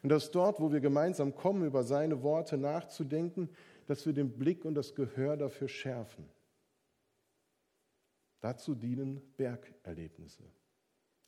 Und 0.04 0.10
dass 0.10 0.30
dort, 0.30 0.60
wo 0.60 0.72
wir 0.72 0.82
gemeinsam 0.82 1.36
kommen, 1.36 1.66
über 1.66 1.84
seine 1.84 2.22
Worte 2.22 2.58
nachzudenken, 2.58 3.50
dass 3.88 4.06
wir 4.06 4.14
den 4.14 4.38
Blick 4.38 4.66
und 4.66 4.76
das 4.76 4.94
Gehör 4.94 5.36
dafür 5.36 5.68
schärfen. 5.68 6.30
Dazu 8.40 8.76
dienen 8.76 9.22
Bergerlebnisse. 9.36 10.44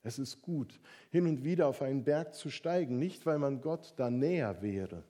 Es 0.04 0.20
ist 0.20 0.42
gut, 0.42 0.80
hin 1.10 1.28
und 1.28 1.44
wieder 1.44 1.68
auf 1.68 1.82
einen 1.82 2.04
Berg 2.04 2.34
zu 2.34 2.50
steigen, 2.50 2.98
nicht 2.98 3.26
weil 3.26 3.40
man 3.40 3.62
Gott 3.62 3.94
da 3.98 4.10
näher 4.10 4.62
wäre. 4.62 5.04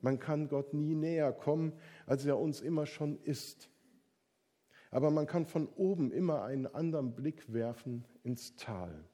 Man 0.00 0.18
kann 0.18 0.48
Gott 0.48 0.74
nie 0.74 0.94
näher 0.94 1.32
kommen, 1.32 1.72
als 2.06 2.24
er 2.24 2.38
uns 2.38 2.60
immer 2.60 2.86
schon 2.86 3.18
ist. 3.22 3.68
Aber 4.90 5.10
man 5.10 5.26
kann 5.26 5.46
von 5.46 5.68
oben 5.76 6.10
immer 6.10 6.42
einen 6.42 6.66
anderen 6.66 7.14
Blick 7.14 7.52
werfen 7.52 8.04
ins 8.24 8.56
Tal. 8.56 9.04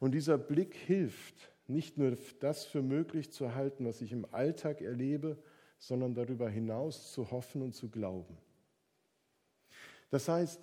Und 0.00 0.12
dieser 0.12 0.38
Blick 0.38 0.74
hilft, 0.74 1.52
nicht 1.66 1.98
nur 1.98 2.16
das 2.40 2.64
für 2.64 2.82
möglich 2.82 3.30
zu 3.30 3.54
halten, 3.54 3.84
was 3.84 4.00
ich 4.00 4.12
im 4.12 4.26
Alltag 4.32 4.80
erlebe, 4.80 5.36
sondern 5.78 6.14
darüber 6.14 6.48
hinaus 6.48 7.12
zu 7.12 7.30
hoffen 7.30 7.62
und 7.62 7.74
zu 7.74 7.90
glauben. 7.90 8.38
Das 10.10 10.28
heißt, 10.28 10.60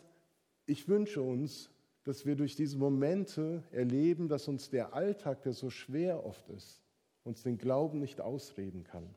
ich 0.66 0.88
wünsche 0.88 1.22
uns, 1.22 1.70
dass 2.06 2.26
wir 2.26 2.36
durch 2.36 2.56
diese 2.56 2.78
Momente 2.78 3.64
erleben, 3.72 4.30
dass 4.30 4.48
uns 4.48 4.70
der 4.70 4.94
Alltag, 4.94 5.42
der 5.42 5.54
so 5.54 5.72
schwer 5.72 6.24
oft 6.24 6.48
ist, 6.50 6.82
uns 7.24 7.42
den 7.42 7.58
Glauben 7.58 8.00
nicht 8.00 8.22
ausreden 8.22 8.84
kann. 8.84 9.10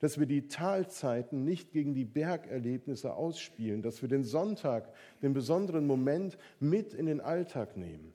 Dass 0.00 0.18
wir 0.18 0.26
die 0.26 0.48
Talzeiten 0.48 1.44
nicht 1.44 1.70
gegen 1.70 1.94
die 1.94 2.04
Bergerlebnisse 2.04 3.14
ausspielen, 3.14 3.82
dass 3.82 4.02
wir 4.02 4.08
den 4.08 4.24
Sonntag, 4.24 4.92
den 5.22 5.32
besonderen 5.32 5.86
Moment 5.86 6.36
mit 6.58 6.94
in 6.94 7.06
den 7.06 7.20
Alltag 7.20 7.76
nehmen. 7.76 8.12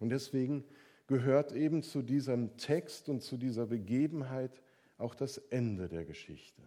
Und 0.00 0.08
deswegen 0.08 0.64
gehört 1.08 1.52
eben 1.52 1.82
zu 1.82 2.00
diesem 2.00 2.56
Text 2.56 3.10
und 3.10 3.22
zu 3.22 3.36
dieser 3.36 3.66
Begebenheit 3.66 4.62
auch 4.96 5.14
das 5.14 5.36
Ende 5.36 5.88
der 5.88 6.06
Geschichte. 6.06 6.62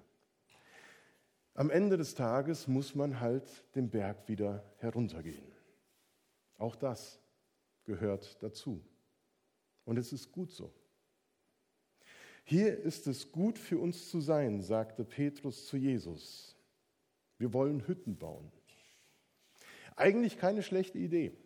Am 1.56 1.70
Ende 1.70 1.96
des 1.96 2.16
Tages 2.16 2.68
muss 2.68 2.96
man 2.96 3.22
halt 3.22 3.64
den 3.76 3.90
Berg 3.90 4.28
wieder 4.28 4.62
heruntergehen. 4.80 5.52
Auch 6.58 6.76
das 6.76 7.22
gehört 7.86 8.44
dazu. 8.44 8.84
Und 9.86 9.98
es 9.98 10.12
ist 10.12 10.34
gut 10.34 10.52
so. 10.52 10.74
Hier 12.44 12.78
ist 12.78 13.08
es 13.08 13.32
gut 13.32 13.58
für 13.58 13.80
uns 13.80 14.10
zu 14.10 14.20
sein, 14.20 14.62
sagte 14.62 15.06
Petrus 15.06 15.66
zu 15.66 15.78
Jesus. 15.78 16.58
Wir 17.38 17.54
wollen 17.54 17.88
Hütten 17.88 18.18
bauen. 18.18 18.52
Eigentlich 19.96 20.38
keine 20.38 20.62
schlechte 20.62 20.98
Idee. 20.98 21.38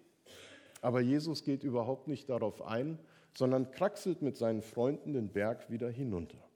Aber 0.81 1.01
Jesus 1.01 1.43
geht 1.43 1.63
überhaupt 1.63 2.07
nicht 2.07 2.29
darauf 2.29 2.63
ein, 2.63 2.97
sondern 3.37 3.69
kraxelt 3.69 4.23
mit 4.23 4.37
seinen 4.37 4.63
Freunden 4.63 5.13
den 5.13 5.29
Berg 5.31 5.69
wieder 5.69 5.89
hinunter. 5.89 6.48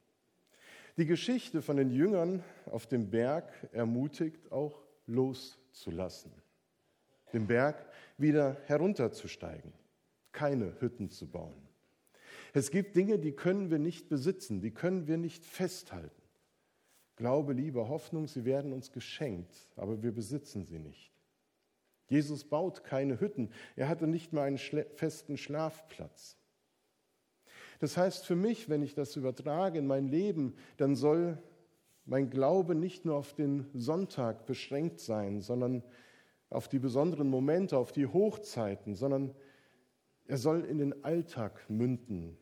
Die 0.97 1.05
Geschichte 1.07 1.63
von 1.63 1.77
den 1.77 1.89
Jüngern 1.89 2.43
auf 2.67 2.85
dem 2.85 3.09
Berg 3.09 3.51
ermutigt 3.71 4.51
auch 4.51 4.83
loszulassen, 5.07 6.31
den 7.33 7.47
Berg 7.47 7.83
wieder 8.17 8.57
herunterzusteigen, 8.65 9.73
keine 10.31 10.79
Hütten 10.79 11.09
zu 11.09 11.27
bauen. 11.27 11.67
Es 12.53 12.69
gibt 12.69 12.95
Dinge, 12.95 13.17
die 13.17 13.31
können 13.31 13.71
wir 13.71 13.79
nicht 13.79 14.07
besitzen, 14.07 14.61
die 14.61 14.69
können 14.69 15.07
wir 15.07 15.17
nicht 15.17 15.43
festhalten. 15.43 16.21
Glaube, 17.15 17.53
Liebe, 17.53 17.87
Hoffnung, 17.87 18.27
sie 18.27 18.45
werden 18.45 18.71
uns 18.71 18.91
geschenkt, 18.91 19.67
aber 19.75 20.03
wir 20.03 20.11
besitzen 20.11 20.65
sie 20.65 20.77
nicht. 20.77 21.11
Jesus 22.07 22.43
baut 22.43 22.83
keine 22.83 23.19
Hütten, 23.19 23.51
er 23.75 23.89
hatte 23.89 24.05
nicht 24.05 24.31
mal 24.31 24.43
einen 24.43 24.59
festen 24.59 25.37
Schlafplatz. 25.37 26.37
Das 27.83 27.97
heißt 27.97 28.25
für 28.25 28.37
mich, 28.37 28.69
wenn 28.69 28.81
ich 28.81 28.95
das 28.95 29.17
übertrage 29.17 29.77
in 29.77 29.87
mein 29.87 30.07
Leben, 30.07 30.55
dann 30.77 30.95
soll 30.95 31.37
mein 32.05 32.29
Glaube 32.29 32.75
nicht 32.75 33.03
nur 33.03 33.17
auf 33.17 33.33
den 33.33 33.65
Sonntag 33.73 34.45
beschränkt 34.45 35.01
sein, 35.01 35.41
sondern 35.41 35.83
auf 36.49 36.69
die 36.69 36.79
besonderen 36.79 37.27
Momente, 37.27 37.77
auf 37.77 37.91
die 37.91 38.07
Hochzeiten, 38.07 38.95
sondern 38.95 39.35
er 40.27 40.37
soll 40.37 40.63
in 40.63 40.77
den 40.77 41.03
Alltag 41.03 41.69
münden. 41.69 42.37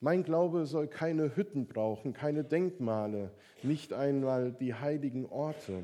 Mein 0.00 0.22
Glaube 0.22 0.64
soll 0.64 0.88
keine 0.88 1.36
Hütten 1.36 1.66
brauchen, 1.66 2.14
keine 2.14 2.42
Denkmale, 2.42 3.30
nicht 3.62 3.92
einmal 3.92 4.52
die 4.52 4.72
heiligen 4.72 5.26
Orte, 5.26 5.82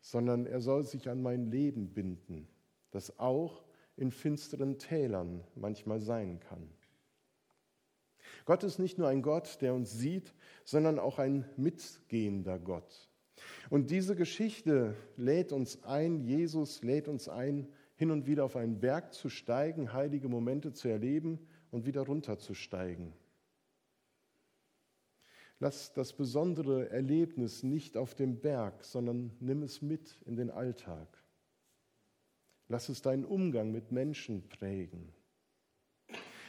sondern 0.00 0.46
er 0.46 0.60
soll 0.60 0.84
sich 0.84 1.08
an 1.08 1.20
mein 1.20 1.50
Leben 1.50 1.88
binden, 1.88 2.46
das 2.92 3.18
auch 3.18 3.64
in 3.96 4.12
finsteren 4.12 4.78
Tälern 4.78 5.42
manchmal 5.56 5.98
sein 5.98 6.38
kann. 6.38 6.70
Gott 8.44 8.64
ist 8.64 8.78
nicht 8.78 8.98
nur 8.98 9.08
ein 9.08 9.22
Gott, 9.22 9.60
der 9.60 9.74
uns 9.74 9.92
sieht, 9.92 10.34
sondern 10.64 10.98
auch 10.98 11.18
ein 11.18 11.48
mitgehender 11.56 12.58
Gott. 12.58 13.08
Und 13.70 13.90
diese 13.90 14.16
Geschichte 14.16 14.94
lädt 15.16 15.52
uns 15.52 15.82
ein, 15.84 16.20
Jesus 16.20 16.82
lädt 16.82 17.08
uns 17.08 17.28
ein, 17.28 17.68
hin 17.96 18.10
und 18.10 18.26
wieder 18.26 18.44
auf 18.44 18.56
einen 18.56 18.80
Berg 18.80 19.14
zu 19.14 19.28
steigen, 19.28 19.92
heilige 19.92 20.28
Momente 20.28 20.72
zu 20.72 20.88
erleben 20.88 21.38
und 21.70 21.86
wieder 21.86 22.02
runterzusteigen. 22.02 23.12
Lass 25.60 25.92
das 25.92 26.12
besondere 26.12 26.90
Erlebnis 26.90 27.62
nicht 27.62 27.96
auf 27.96 28.14
dem 28.16 28.40
Berg, 28.40 28.82
sondern 28.84 29.30
nimm 29.38 29.62
es 29.62 29.80
mit 29.80 30.20
in 30.26 30.34
den 30.34 30.50
Alltag. 30.50 31.22
Lass 32.66 32.88
es 32.88 33.02
deinen 33.02 33.24
Umgang 33.24 33.70
mit 33.70 33.92
Menschen 33.92 34.48
prägen. 34.48 35.12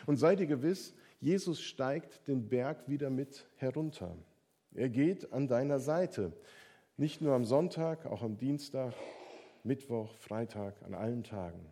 Und 0.07 0.17
sei 0.17 0.35
dir 0.35 0.47
gewiss, 0.47 0.95
Jesus 1.23 1.61
steigt 1.61 2.27
den 2.27 2.49
Berg 2.49 2.89
wieder 2.89 3.09
mit 3.09 3.45
herunter. 3.55 4.13
Er 4.73 4.89
geht 4.89 5.31
an 5.31 5.47
deiner 5.47 5.79
Seite, 5.79 6.33
nicht 6.97 7.21
nur 7.21 7.33
am 7.33 7.45
Sonntag, 7.45 8.05
auch 8.05 8.23
am 8.23 8.35
Dienstag, 8.35 8.93
Mittwoch, 9.63 10.13
Freitag, 10.17 10.81
an 10.83 10.93
allen 10.93 11.23
Tagen. 11.23 11.65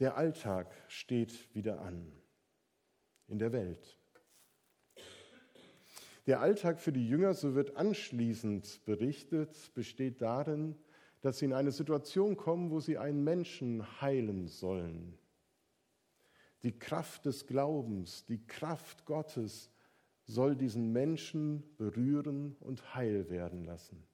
Der 0.00 0.18
Alltag 0.18 0.70
steht 0.86 1.54
wieder 1.54 1.80
an 1.80 2.12
in 3.28 3.38
der 3.38 3.52
Welt. 3.52 3.96
Der 6.26 6.40
Alltag 6.40 6.78
für 6.78 6.92
die 6.92 7.08
Jünger, 7.08 7.32
so 7.32 7.54
wird 7.54 7.78
anschließend 7.78 8.84
berichtet, 8.84 9.72
besteht 9.72 10.20
darin, 10.20 10.76
dass 11.22 11.38
sie 11.38 11.46
in 11.46 11.54
eine 11.54 11.72
Situation 11.72 12.36
kommen, 12.36 12.70
wo 12.70 12.80
sie 12.80 12.98
einen 12.98 13.24
Menschen 13.24 14.02
heilen 14.02 14.46
sollen. 14.46 15.18
Die 16.62 16.78
Kraft 16.78 17.24
des 17.26 17.46
Glaubens, 17.46 18.24
die 18.26 18.46
Kraft 18.46 19.04
Gottes 19.04 19.70
soll 20.24 20.56
diesen 20.56 20.92
Menschen 20.92 21.64
berühren 21.76 22.56
und 22.60 22.94
heil 22.94 23.28
werden 23.28 23.64
lassen. 23.64 24.06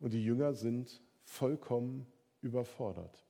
Und 0.00 0.12
die 0.12 0.24
Jünger 0.24 0.54
sind 0.54 1.02
vollkommen 1.22 2.06
überfordert. 2.40 3.26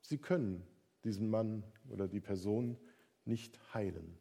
Sie 0.00 0.18
können 0.18 0.66
diesen 1.04 1.28
Mann 1.28 1.64
oder 1.88 2.08
die 2.08 2.20
Person 2.20 2.78
nicht 3.24 3.74
heilen. 3.74 4.18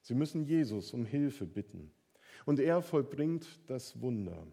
Sie 0.00 0.14
müssen 0.14 0.44
Jesus 0.44 0.92
um 0.92 1.04
Hilfe 1.04 1.46
bitten. 1.46 1.92
Und 2.46 2.60
er 2.60 2.82
vollbringt 2.82 3.46
das 3.68 4.00
Wunder. 4.00 4.46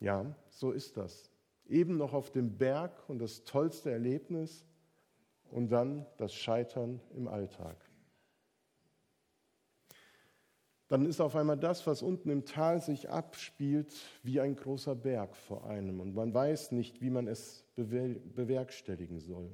Ja, 0.00 0.36
so 0.48 0.72
ist 0.72 0.96
das. 0.96 1.30
Eben 1.68 1.96
noch 1.96 2.12
auf 2.12 2.30
dem 2.30 2.56
Berg 2.56 3.08
und 3.08 3.18
das 3.18 3.44
tollste 3.44 3.90
Erlebnis 3.90 4.64
und 5.50 5.70
dann 5.70 6.06
das 6.16 6.34
Scheitern 6.34 7.00
im 7.14 7.28
Alltag. 7.28 7.76
Dann 10.88 11.04
ist 11.04 11.20
auf 11.20 11.34
einmal 11.34 11.56
das, 11.56 11.86
was 11.86 12.02
unten 12.02 12.30
im 12.30 12.44
Tal 12.44 12.80
sich 12.80 13.10
abspielt, 13.10 13.92
wie 14.22 14.40
ein 14.40 14.54
großer 14.54 14.94
Berg 14.94 15.34
vor 15.34 15.66
einem 15.66 15.98
und 16.00 16.14
man 16.14 16.32
weiß 16.32 16.70
nicht, 16.70 17.00
wie 17.00 17.10
man 17.10 17.26
es 17.26 17.64
bewerkstelligen 17.74 19.18
soll. 19.18 19.50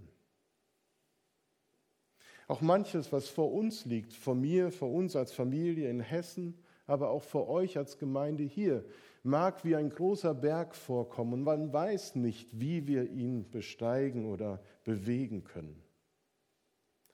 Auch 2.48 2.60
manches, 2.60 3.12
was 3.12 3.28
vor 3.28 3.50
uns 3.50 3.86
liegt, 3.86 4.12
vor 4.12 4.34
mir, 4.34 4.70
vor 4.70 4.92
uns 4.92 5.16
als 5.16 5.32
Familie 5.32 5.88
in 5.88 6.00
Hessen, 6.00 6.58
aber 6.86 7.08
auch 7.08 7.22
vor 7.22 7.48
euch 7.48 7.78
als 7.78 7.96
Gemeinde 7.96 8.42
hier, 8.42 8.84
mag 9.22 9.64
wie 9.64 9.76
ein 9.76 9.90
großer 9.90 10.34
Berg 10.34 10.74
vorkommen 10.74 11.34
und 11.34 11.42
man 11.42 11.72
weiß 11.72 12.16
nicht, 12.16 12.58
wie 12.58 12.86
wir 12.86 13.10
ihn 13.10 13.48
besteigen 13.50 14.26
oder 14.26 14.60
bewegen 14.84 15.44
können. 15.44 15.82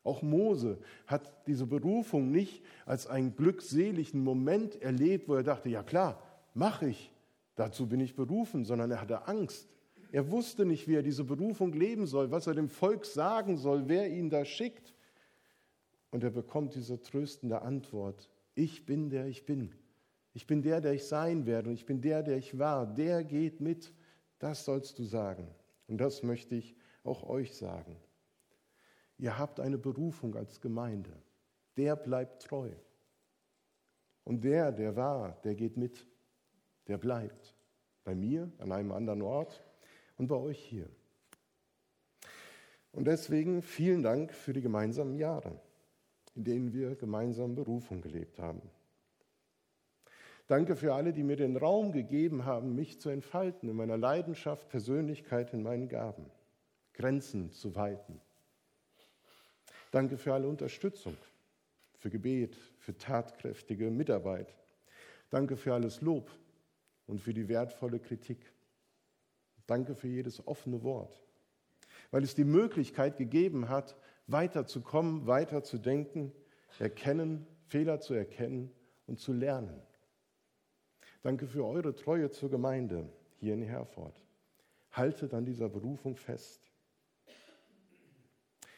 Auch 0.05 0.23
Mose 0.23 0.79
hat 1.07 1.47
diese 1.47 1.67
Berufung 1.67 2.31
nicht 2.31 2.65
als 2.87 3.07
einen 3.07 3.37
glückseligen 3.37 4.25
Moment 4.25 4.81
erlebt, 4.81 5.29
wo 5.29 5.35
er 5.35 5.43
dachte, 5.43 5.69
ja 5.69 5.83
klar, 5.83 6.23
mache 6.55 6.89
ich, 6.89 7.13
dazu 7.57 7.87
bin 7.87 8.01
ich 8.01 8.17
berufen, 8.17 8.65
sondern 8.65 8.91
er 8.91 9.03
hatte 9.03 9.29
Angst. 9.29 9.69
Er 10.11 10.31
wusste 10.31 10.65
nicht, 10.65 10.89
wie 10.89 10.95
er 10.95 11.03
diese 11.03 11.25
Berufung 11.25 11.75
leben 11.75 12.07
soll, 12.07 12.31
was 12.31 12.47
er 12.47 12.55
dem 12.55 12.71
Volk 12.71 13.05
sagen 13.05 13.59
soll, 13.59 13.89
wer 13.89 14.11
ihn 14.11 14.31
da 14.31 14.47
schickt. 14.47 14.95
Und 16.11 16.25
er 16.25 16.31
bekommt 16.31 16.75
diese 16.75 17.03
tröstende 17.03 17.61
Antwort, 17.61 18.31
ich 18.55 18.87
bin 18.87 19.11
der 19.11 19.27
ich 19.27 19.45
bin. 19.45 19.75
Ich 20.35 20.47
bin 20.47 20.63
der, 20.63 20.81
der 20.81 20.93
ich 20.93 21.07
sein 21.07 21.47
werde 21.47 21.71
und 21.71 21.75
ich 21.75 21.87
bin 21.87 22.01
der, 22.01 22.23
der 22.23 22.37
ich 22.37 22.59
war. 22.59 22.87
Der 22.87 23.25
geht 23.25 23.61
mit. 23.61 23.93
Das 24.39 24.65
sollst 24.65 24.99
du 24.99 25.05
sagen. 25.05 25.49
Und 25.89 25.99
das 25.99 26.23
möchte 26.23 26.55
ich 26.55 26.77
auch 27.03 27.29
euch 27.29 27.57
sagen. 27.57 27.97
Ihr 29.17 29.39
habt 29.39 29.59
eine 29.59 29.79
Berufung 29.79 30.37
als 30.37 30.61
Gemeinde. 30.61 31.11
Der 31.77 31.97
bleibt 31.97 32.43
treu. 32.43 32.71
Und 34.25 34.45
der, 34.45 34.71
der 34.71 34.95
war, 34.95 35.41
der 35.43 35.55
geht 35.55 35.77
mit. 35.77 36.07
Der 36.87 36.99
bleibt. 36.99 37.55
Bei 38.05 38.15
mir, 38.15 38.51
an 38.59 38.73
einem 38.73 38.93
anderen 38.93 39.23
Ort 39.23 39.65
und 40.17 40.29
bei 40.29 40.37
euch 40.37 40.59
hier. 40.59 40.89
Und 42.93 43.07
deswegen 43.07 43.63
vielen 43.63 44.03
Dank 44.03 44.33
für 44.33 44.53
die 44.53 44.63
gemeinsamen 44.63 45.17
Jahre 45.17 45.61
in 46.39 46.45
denen 46.45 46.73
wir 46.73 46.95
gemeinsam 46.95 47.57
Berufung 47.57 48.01
gelebt 48.01 48.39
haben. 48.39 48.63
Danke 50.49 50.77
für 50.77 50.95
alle, 50.95 51.13
die 51.13 51.23
mir 51.23 51.37
den 51.37 51.59
Raum 51.59 51.93
gegeben 51.93 52.47
haben, 52.47 52.75
mich 52.75 52.99
zu 53.01 53.11
entfalten 53.11 53.69
in 53.69 53.77
meiner 53.77 53.99
Leidenschaft, 53.99 54.71
Persönlichkeit, 54.71 55.53
in 55.53 55.63
meinen 55.63 55.91
Gaben, 55.91 56.25
Grenzen 56.95 57.53
zu 57.53 57.77
weiten. 57.77 58.19
Danke 59.91 60.17
für 60.17 60.33
alle 60.33 60.49
Unterstützung, 60.49 61.17
für 61.99 62.09
Gebet, 62.09 62.57
für 62.79 62.97
tatkräftige 62.97 63.91
Mitarbeit. 63.91 64.55
Danke 65.29 65.59
für 65.59 65.75
alles 65.75 66.01
Lob 66.01 66.31
und 67.07 67.21
für 67.21 67.35
die 67.35 67.49
wertvolle 67.49 67.99
Kritik. 67.99 68.39
Danke 69.67 69.95
für 69.95 70.09
jedes 70.09 70.47
offene 70.47 70.83
Wort, 70.83 71.23
weil 72.11 72.23
es 72.23 72.35
die 72.35 72.45
Möglichkeit 72.45 73.19
gegeben 73.19 73.69
hat, 73.69 73.97
weiterzukommen, 74.27 75.27
weiterzudenken, 75.27 76.33
erkennen, 76.79 77.47
Fehler 77.67 78.01
zu 78.01 78.15
erkennen 78.15 78.73
und 79.07 79.21
zu 79.21 79.35
lernen. 79.35 79.83
Danke 81.23 81.47
für 81.47 81.65
eure 81.65 81.95
Treue 81.95 82.31
zur 82.31 82.51
Gemeinde 82.51 83.09
hier 83.39 83.55
in 83.55 83.63
Herford. 83.63 84.25
Haltet 84.93 85.35
an 85.35 85.45
dieser 85.45 85.69
Berufung 85.69 86.17
fest. 86.17 86.71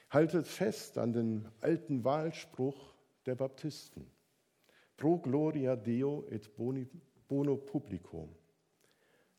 Haltet 0.09 0.47
fest 0.47 0.99
an 0.99 1.13
den 1.13 1.49
alten 1.61 2.03
Wahlspruch 2.05 2.95
der 3.27 3.37
Baptisten. 3.37 4.11
Pro 4.97 5.19
gloria 5.19 5.77
Deo 5.77 6.27
et 6.31 6.51
bono 7.29 7.57
publico. 7.57 8.29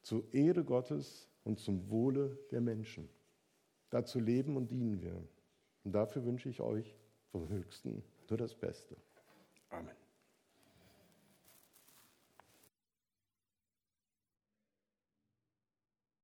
Zur 0.01 0.23
Ehre 0.33 0.63
Gottes 0.63 1.27
und 1.43 1.59
zum 1.59 1.89
Wohle 1.89 2.37
der 2.51 2.61
Menschen. 2.61 3.09
Dazu 3.89 4.19
leben 4.19 4.55
und 4.55 4.71
dienen 4.71 5.01
wir. 5.01 5.21
Und 5.83 5.91
dafür 5.91 6.23
wünsche 6.23 6.49
ich 6.49 6.61
euch 6.61 6.95
vom 7.31 7.49
Höchsten 7.49 8.03
nur 8.29 8.37
das 8.37 8.55
Beste. 8.55 8.95
Amen. 9.69 10.00